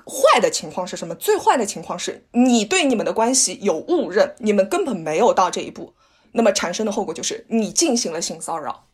[0.07, 1.13] 坏的情况是什么？
[1.13, 5.93] 最坏的情况是你对你们的关系有误认，你们根本没有到这一步。
[6.31, 8.87] 那么产生的后果就是你进行了性骚扰。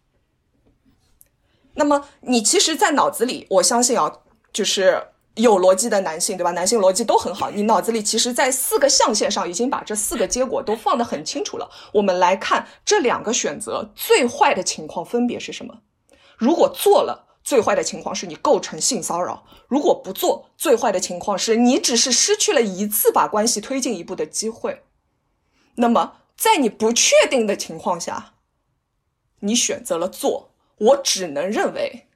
[1.73, 4.19] 那么你其实，在脑子里，我相信啊，
[4.53, 6.51] 就是有逻辑的男性，对吧？
[6.51, 7.51] 男性逻辑都很好。
[7.51, 11.69] 你脑子里其实，在四个象限上已经把这四个结果都放得很清楚了。
[11.93, 15.81] 我们来看这两个选择最坏的情况分别是什么？
[16.37, 17.23] 如果做了。
[17.45, 24.81] 最坏的情况是你构成性骚扰，如果不做，最坏的情况是你只是失去了一次把关系推进一步的机会。
[25.75, 28.35] 那么，在你不确定的情况下，
[29.39, 32.07] 你选择了做，我只能认为，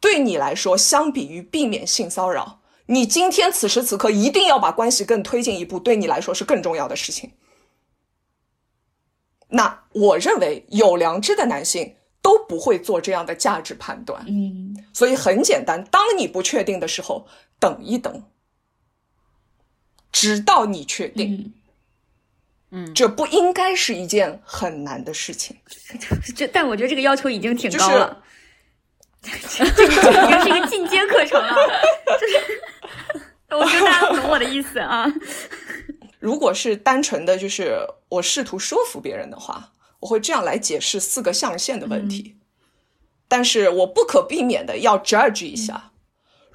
[0.00, 7.32] 对你来说，相比于避免性骚扰，你今天此时此刻一定要把关系更推进一步，对你来说是更重要的事情。
[9.48, 11.96] 那我认为有良知的男性。
[12.22, 17.24] 都不会做这样的价值判断，嗯，所以很简单，当你不确定的时候，
[17.60, 18.24] 等一等，
[20.10, 21.54] 直到你确定，嗯，
[22.94, 25.56] 这不应该是一件很难的事情。
[26.36, 28.22] 这，但我觉得这个要求已经挺高了，
[29.22, 31.54] 这个已经是一个进阶课程了。
[32.20, 32.36] 就是
[33.56, 35.06] 我觉得大家懂我的意思啊。
[36.18, 39.72] 如果是单纯的就是我试图说服别人的话。
[39.98, 42.36] 我会这样来解释四个象限的问题，
[43.26, 45.90] 但是我不可避免的要 judge 一下。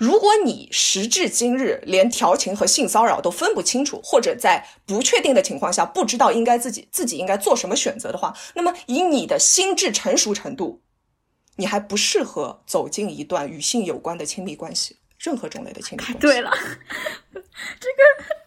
[0.01, 10.81] 如果你时至今日连调情和性骚扰都分不清楚，或者在不确定的情况下不知道应该自己自己应该做什么选择的话，那么以你的心智成熟程度，
[11.57, 16.19] 你还不适合走进一段与性有关的亲密关系，任何种类的亲密关系。
[16.19, 16.51] 对了，
[17.31, 17.41] 这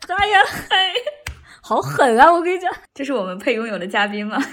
[0.05, 0.41] 个哎呀
[0.71, 0.93] 哎。
[1.67, 2.31] 好狠啊！
[2.31, 4.39] 我跟你讲， 这是我们配拥有的嘉宾吗？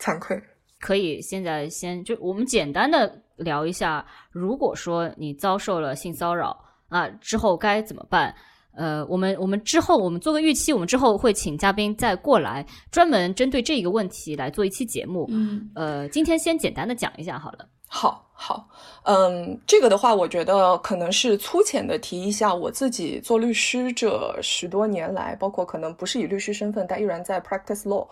[0.00, 0.42] 惭愧。
[0.80, 6.56] 可以，现在先就我们简单的聊一下，如果说你遭受了性骚扰
[6.88, 8.34] 啊，之后该怎么办？
[8.74, 15.26] 呃，我们我们之后我们做个预期，我们之后会请嘉宾再过来，专门针对这一个问题来做一期节目。
[15.28, 17.68] 嗯，呃，今天先简单的讲一下好了。
[17.86, 18.26] 好。
[18.42, 18.66] 好，
[19.02, 28.08] 嗯，这个的话，我觉得可能是粗浅的提一下我自己做律师这十多年来，包括可能不是以律师身份，但依然在 practice law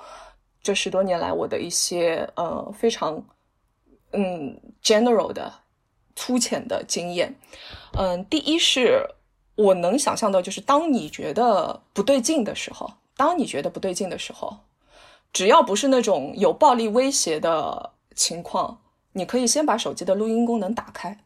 [0.62, 3.22] 这十多年来我的一些呃非常
[4.12, 5.52] 嗯 general 的
[6.16, 7.34] 粗浅的经验。
[7.96, 9.06] 嗯，第一是
[9.54, 14.56] 我能想象到，就是当你觉得不对劲的时候，当你觉得不对劲的时候，
[15.32, 18.80] 只要不是那种有暴力威胁的情况。
[19.12, 21.18] 你可以先把手机的录音功能打开。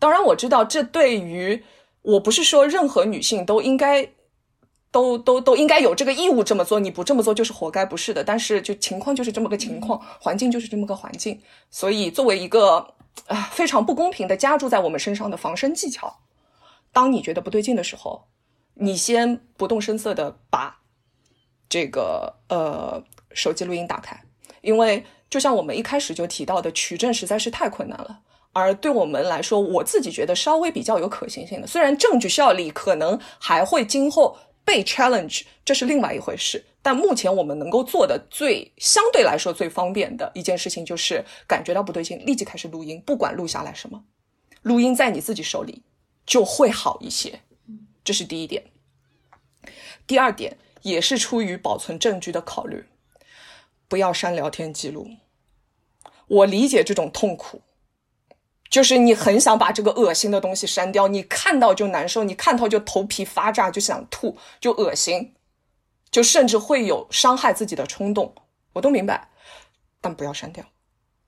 [0.00, 1.62] 当然，我知道这对于
[2.02, 4.10] 我不是说任何女性都应该
[4.94, 8.22] 都都都应该有这个义务这么做，你不这么做就是活该，不是的。
[8.22, 12.94] 但是就情况就是这么个情况，环境就是这么个环境，所以作为一个
[13.26, 16.20] 啊非常不公平的加注在我们身上的防身技巧，
[16.92, 18.24] 当你觉得不对劲的时候，
[18.74, 20.78] 你先不动声色的把
[21.68, 24.22] 这个呃手机录音打开，
[24.60, 25.04] 因为。
[25.30, 28.20] 就像我们一开始就提到的，取证实在是太困难了。
[28.52, 36.64] 而对我们来说，我自己觉得稍微比较有可行性的，虽然证据效力可能还会今后被 challenge，这是另外一回事。
[36.82, 44.04] 但目前我们能够做的最相对来说最方便的一件事情，就是感觉到不对劲，立即开始录音，不管录下来什么，
[44.62, 45.82] 录音在你自己手里
[46.26, 47.40] 就会好一些。
[48.02, 48.64] 这是第一点。
[50.06, 52.84] 第二点也是出于保存证据的考虑，
[53.88, 55.08] 不要删聊天记录。
[56.26, 57.62] 我理解这种痛苦，
[58.74, 65.32] 就是你很想把这个恶心的东西删掉，你看到就难受，你看到就头皮发炸，就想吐，就恶心，
[66.10, 68.34] 就甚至会有伤害自己的冲动，
[68.72, 69.28] 我都明白，
[70.00, 70.64] 但不要删掉。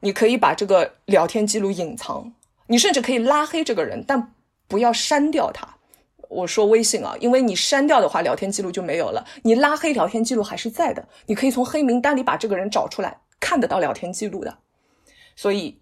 [0.01, 2.34] 你可以把这个聊天记录隐藏，
[2.66, 4.34] 你甚至可以拉黑这个人，但
[4.66, 5.76] 不要删掉他。
[6.28, 11.07] 我说微信啊，因为你删掉的话，聊天记录就没有了；你拉黑，聊天记录还是在的。
[11.26, 14.59] 你可以从黑名单里把这个人找出来，看得到聊天记录的。
[15.36, 15.80] 所以，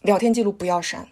[0.00, 1.08] 聊天记录不要删，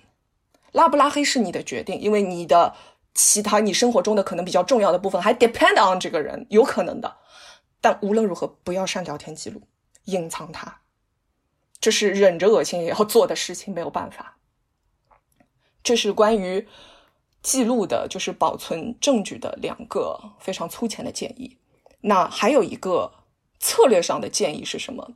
[0.72, 2.74] 拉不拉黑是你的决定，因为你的
[3.14, 7.16] 其他你生活中的可能比较重要的部分还 depend on 这个人，有可能的。
[7.80, 9.62] 但无论如何，不要删聊天记录，
[10.05, 10.80] 隐藏它，
[11.80, 14.39] 这是忍着恶心也要做的事情，没有办法。
[15.82, 16.68] 这是关于。
[17.41, 21.57] 记录的就是保存证据的两个非常粗浅的建议。
[22.01, 23.14] 那还有一个
[23.61, 25.12] 策略上的建议是什么？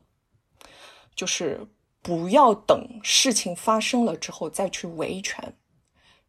[1.17, 1.67] 就是
[2.03, 5.55] 不要等事情发生了之后再去维权，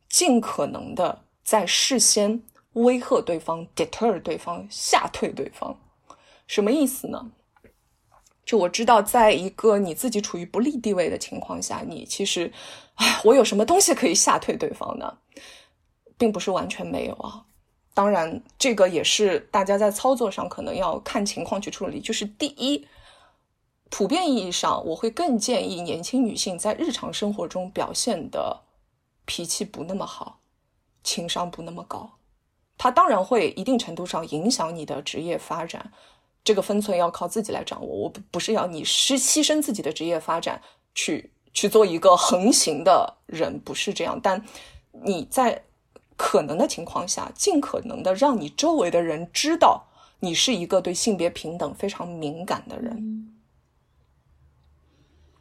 [0.07, 2.43] 尽可能的在事先
[2.73, 5.77] 威吓对方、deter 对方、吓退对方。
[6.45, 7.31] 什么意思呢？
[8.45, 12.51] 就我知道，在一个你自己处于不利地位的情况下，你其实，
[12.95, 15.17] 哎，我有什么东西可以吓退对方呢？
[16.17, 17.45] 并不是完全没有啊，
[17.93, 21.99] 当然，这个也是大家在操作上可能要看情况去处理。
[22.01, 22.85] 就是第一，
[23.95, 28.59] 普遍意义上，我会更建议年轻女性在日常生活中表现的
[29.23, 30.39] 脾气不那么好，
[31.03, 32.09] 情商不那么高。
[32.75, 35.91] 它当然会一定程度上影响你的职业发展，
[36.43, 37.87] 这个分寸要靠自己来掌握。
[37.87, 40.59] 我不不是要你失牺牲自己的职业发展
[40.95, 44.19] 去去做一个横行的人，不是这样。
[44.19, 44.43] 但
[45.03, 45.61] 你在
[46.17, 49.83] 可能的情况下，尽可能的让你周围的人知道
[50.19, 53.29] 你是一个对性别平等非常敏感的人，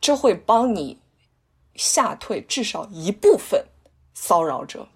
[0.03, 1.01] 这会帮你
[1.77, 3.65] 吓退至少一部分
[4.13, 4.89] 骚扰者，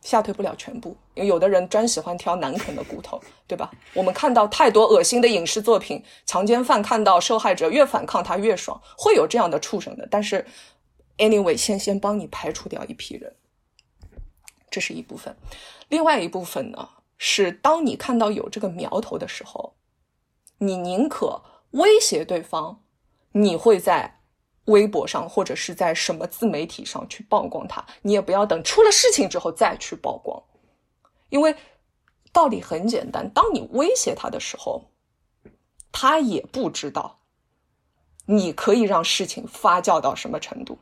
[0.00, 3.70] 吓退不了全部，因为有的人专喜欢挑难啃的骨头，对吧？
[3.92, 10.08] 我们看到太多恶心的影视作品，强奸犯看到受害者越反抗他越爽，会有这样的畜生的。
[10.10, 10.46] 但是
[11.18, 13.36] ，anyway，先先帮你排除掉一批人。
[14.70, 15.36] 这是一部分，
[15.88, 16.88] 另外一部分呢
[17.18, 19.74] 是，当你看到有这个苗头的时候，
[20.56, 21.42] 你宁可
[21.72, 22.80] 威胁对方，
[23.32, 24.17] 你会在
[24.68, 30.42] 微博上或者是在什么自媒体上去曝光他，你也不要等出了事情之后再去曝光，
[31.28, 31.54] 因为
[32.32, 34.90] 道理很简单，当你威胁他的时候，
[35.90, 37.20] 他也不知道
[38.26, 40.78] 你可以让事情发酵到什么程度。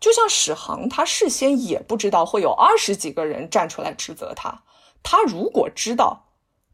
[0.00, 4.62] 就像史航，他事先也不知道会有二十几个人站出来指责他。
[5.02, 6.26] 他如果知道，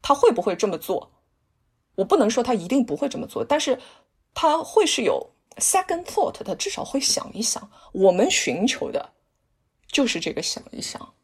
[0.02, 1.12] 他会不会这么做？
[1.96, 3.78] 我不能说他一定不会这么做，但是
[4.34, 7.70] 他会是有 second thought，他至少会想一想。
[7.92, 9.11] 我们寻求的
[9.90, 11.14] 就是这个想一想。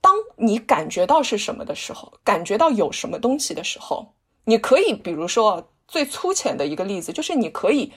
[0.00, 4.14] 当你感觉到是什么的时候，感觉到有什么东西的时候，
[4.44, 7.92] 你可以，比如说最粗浅的一个例子，就是你可以。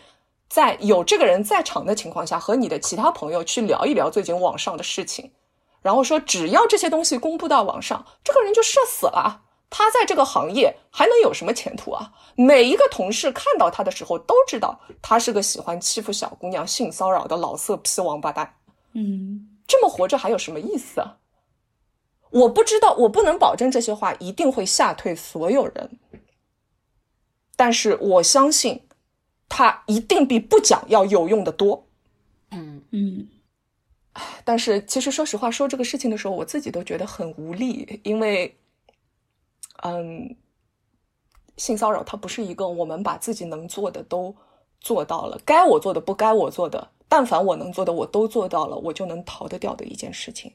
[0.50, 5.32] 在有这个人在场的情况下，和你的其他朋友去聊一聊最近网上的事情，
[5.82, 9.44] 然后说只要这些东西公布到网上，这个人就社死了。
[9.72, 12.14] 他在这个行业还能有什么前途啊？
[12.36, 18.58] 每一个同事看到他的时候都知道他是个喜欢欺负小姑娘、性骚扰的老色批王八蛋。
[18.94, 21.18] 嗯，这么活着还有什么意思啊？
[22.30, 25.98] 我不知道，我不能保证这些话一定会吓退所有人，
[27.56, 28.84] 但是我相信。
[29.54, 31.86] 他一定比不讲要有用的多，
[32.52, 33.28] 嗯嗯，
[34.46, 38.58] 但是其实说实话，说这个事情的时候，我自己都觉得很无力，因为，
[39.84, 40.36] 嗯，
[41.58, 44.36] 性骚扰它不是一个我们把自己能做的都
[44.80, 50.54] 做到了，该我做的不该我做的，但凡我能做的我都做到了，我就能逃得掉的一件事情。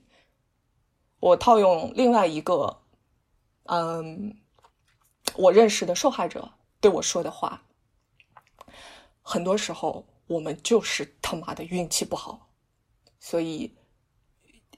[1.21, 2.79] 我套用另外一个，
[3.65, 4.37] 嗯，
[5.35, 7.63] 我认识的受害者对我说的话。
[9.23, 12.49] 很多时候，我们就是他妈的运气不好，
[13.19, 13.77] 所以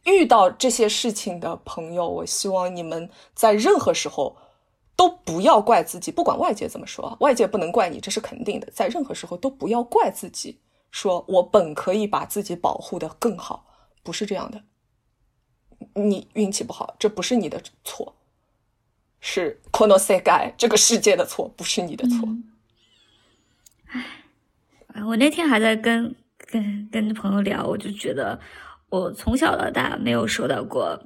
[0.09, 4.36] 遇到这些事情的朋友，我希望你们在任何时候
[4.96, 8.70] 都不要怪自己，不管外界怎么说，外界不能怪你，这是肯定的。
[8.72, 10.59] 在任何时候都不要怪自己，
[10.90, 13.66] 说我本可以把自己保护的更好，
[14.02, 14.62] 不是这样的。
[15.94, 18.14] 你运气不好，这不是你的错，
[19.20, 22.28] 是 kono s e g a 这个世界的错，不是你的错。
[23.86, 24.04] 唉。
[25.06, 28.36] 我那天还在跟跟跟朋友聊，我就觉得
[28.91, 30.99] 我从小到大没有受到过，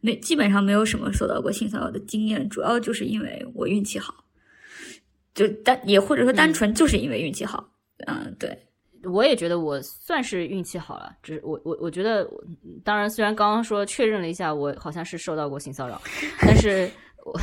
[0.00, 4.24] 没基本上没有什么受到过性骚扰的经验，主要就是因为我运气好，
[5.34, 7.68] 就单也或者说单纯就是因为运气好，
[8.06, 8.66] 嗯，对，
[9.04, 12.26] 我也觉得我算是运气好了，只我我我觉得，
[12.82, 16.00] 当然虽然刚刚说确认了一下，我好像是受到过性骚扰，
[16.40, 16.88] 但是
[17.24, 17.38] 我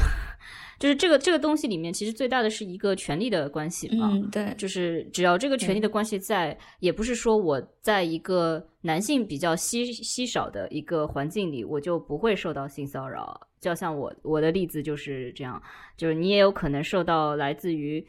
[0.79, 13.39] 就是这个这个东西里面，其实最大的是一个权力的关系嘛，嗯，对，就是只要这个权力的关系在，也不是说我在一个男性比较稀稀少的一个环境里，我就不会受到性骚扰。
[13.59, 15.61] 就像我我的例子就是这样，
[15.95, 18.05] 就是你也有可能受到来自于。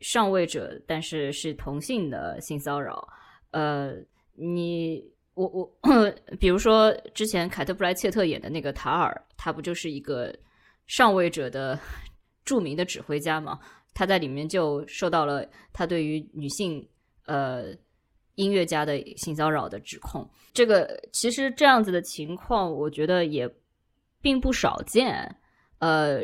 [0.00, 3.04] 上位者，但是是同性的性骚扰，
[3.50, 3.92] 呃，
[4.36, 5.02] 你
[5.34, 5.68] 我我，
[6.38, 10.32] 比如说之前凯特布莱切特演的那个塔尔，他不就是一个
[10.88, 11.78] 上位者的
[12.44, 13.60] 著名的指挥家嘛？
[13.94, 16.84] 他在里面就受到了他对于女性
[17.26, 17.66] 呃
[18.34, 20.28] 音乐家的性骚扰的指控。
[20.52, 23.48] 这个其实这样子的情况，我觉得也
[24.20, 25.36] 并不少见，
[25.78, 26.20] 呃。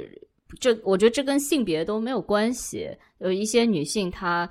[0.61, 2.89] 这我觉得这跟性别都没有关系。
[3.19, 4.49] 有一些女性，她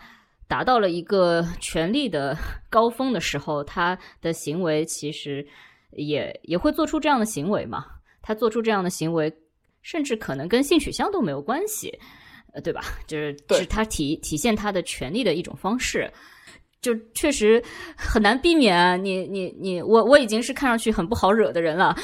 [0.49, 2.35] 达到了一个权力的
[2.69, 5.47] 高峰的时候，她的行为其实
[5.91, 7.85] 也也会做出这样的行为嘛。
[8.21, 9.33] 她做出这样的行为，
[9.83, 11.95] 甚至可能跟性取向都没有关系，
[12.53, 12.81] 呃，对吧？
[13.05, 16.11] 就是是他体体现他的权利的一种方式。
[16.81, 17.63] 就确实
[17.95, 19.01] 很难避免。
[19.05, 21.95] 你你你，我我已经是看上去很不好惹的人了。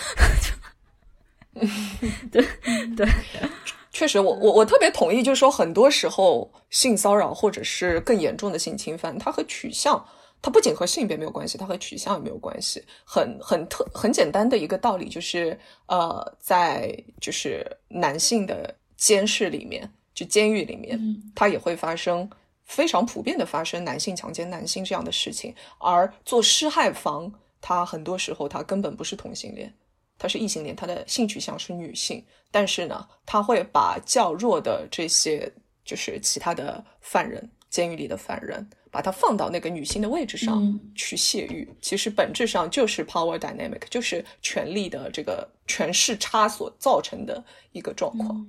[2.31, 2.41] 对
[2.95, 3.05] 对。
[3.91, 10.01] 确实，我我我特别同意，就是说，很多时候性骚扰或者是更严重的性侵犯，它和取向，
[10.41, 12.83] 它不仅和性别没有关系，它和取向也没有关系。
[13.03, 20.99] 很很特很简单的一个道理就是，呃，在就是男性的监视里面，就监狱里面，
[21.35, 22.29] 它也会发生
[22.63, 25.53] 非常普遍的发生男性强奸男性这样的事情。
[25.77, 29.73] 而做施害方，他很多时候他根本不是同性恋。
[30.17, 32.21] 他是异性恋，他的性取向是女性，
[32.51, 35.49] 但是呢，他会把较弱的这些
[35.85, 41.67] 就是其他的犯人，监狱里的犯人，把它放到那个女性的位置上去泄欲。
[41.81, 48.45] 其实本质上就是 power dynamic，就是权力的这个权势差所造成的一个状况。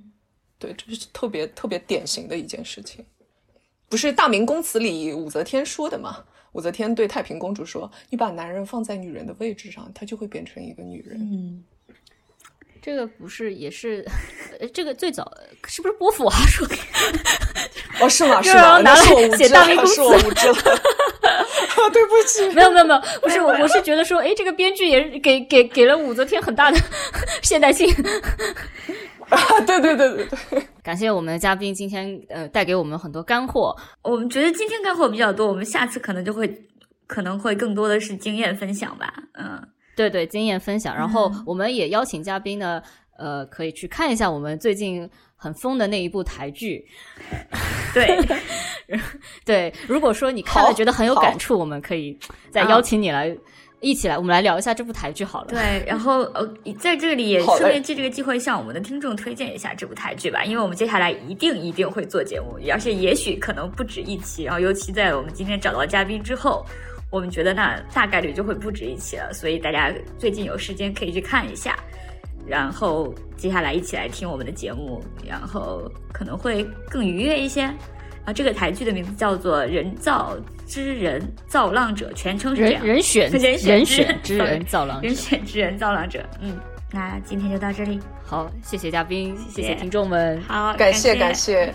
[0.57, 3.03] 对，这是特别特别典型的一件事情。
[3.89, 6.23] 不是《大明宫词》里武则天说的吗？
[6.53, 11.63] 武则天对太平公主说：“你把男人放在女人的位置上，他就会变成一个女人。”嗯，
[12.81, 14.05] 这个不是也是，
[14.73, 15.31] 这个最早
[15.65, 16.75] 是不是波伏娃说的？
[18.01, 18.41] 哦，是吗？
[18.41, 18.79] 是吗？
[18.81, 19.01] 拿来
[19.37, 20.01] 写大明宫词，
[21.91, 26.77] 对不起，没有没有没有，不是我，我是觉得说，哎，这个编剧也给给给了武则天很大的
[27.41, 27.89] 现代性。
[29.29, 30.67] 啊，对对对对对！
[30.83, 33.73] 感谢我们的嘉宾今天呃带给我们很多干货。
[34.01, 36.53] 我们觉得今天干货比较多，我们下次可能就会
[37.07, 39.13] 可能会更多的是经验分享吧。
[39.33, 39.61] 嗯，
[39.95, 40.93] 对对，经验分享。
[40.95, 42.81] 然后我们也邀请嘉宾呢，
[43.17, 45.09] 呃，可以去看一下我们最近
[45.41, 46.85] 很疯的那一部台剧。
[47.95, 48.07] 对
[49.43, 52.15] 对，如果说你看了觉得很有感触，我们可以
[52.51, 53.35] 再邀请你来。
[53.83, 55.47] 一起来，我们来聊一下这部台剧好了。
[55.47, 64.43] 对，然后呃，在这里也顺便借这个机会向我们的听众推荐一下这部台剧吧，因为我们接下来一定一定会做节目，而且也许可能不止一期。
[64.43, 66.63] 然后尤其在我们今天找到嘉宾之后，
[67.09, 69.33] 我们觉得那大概率就会不止一期了。
[69.33, 71.75] 所以大家最近有时间可以去看一下，
[72.45, 77.63] 然后接下来一起来听我们的节目，然后可能会更愉悦一些。
[78.23, 80.37] 啊，这个台剧的名字叫做《人造
[80.67, 82.85] 之人造浪者》，全称是这样。
[82.85, 86.23] 人选 人选之人造浪者， 人选之人造浪者。
[86.39, 86.55] 嗯，
[86.91, 87.99] 那今天就到这里。
[88.23, 90.39] 好，谢谢嘉宾，谢谢听众们。
[90.47, 91.73] 好，感谢感谢。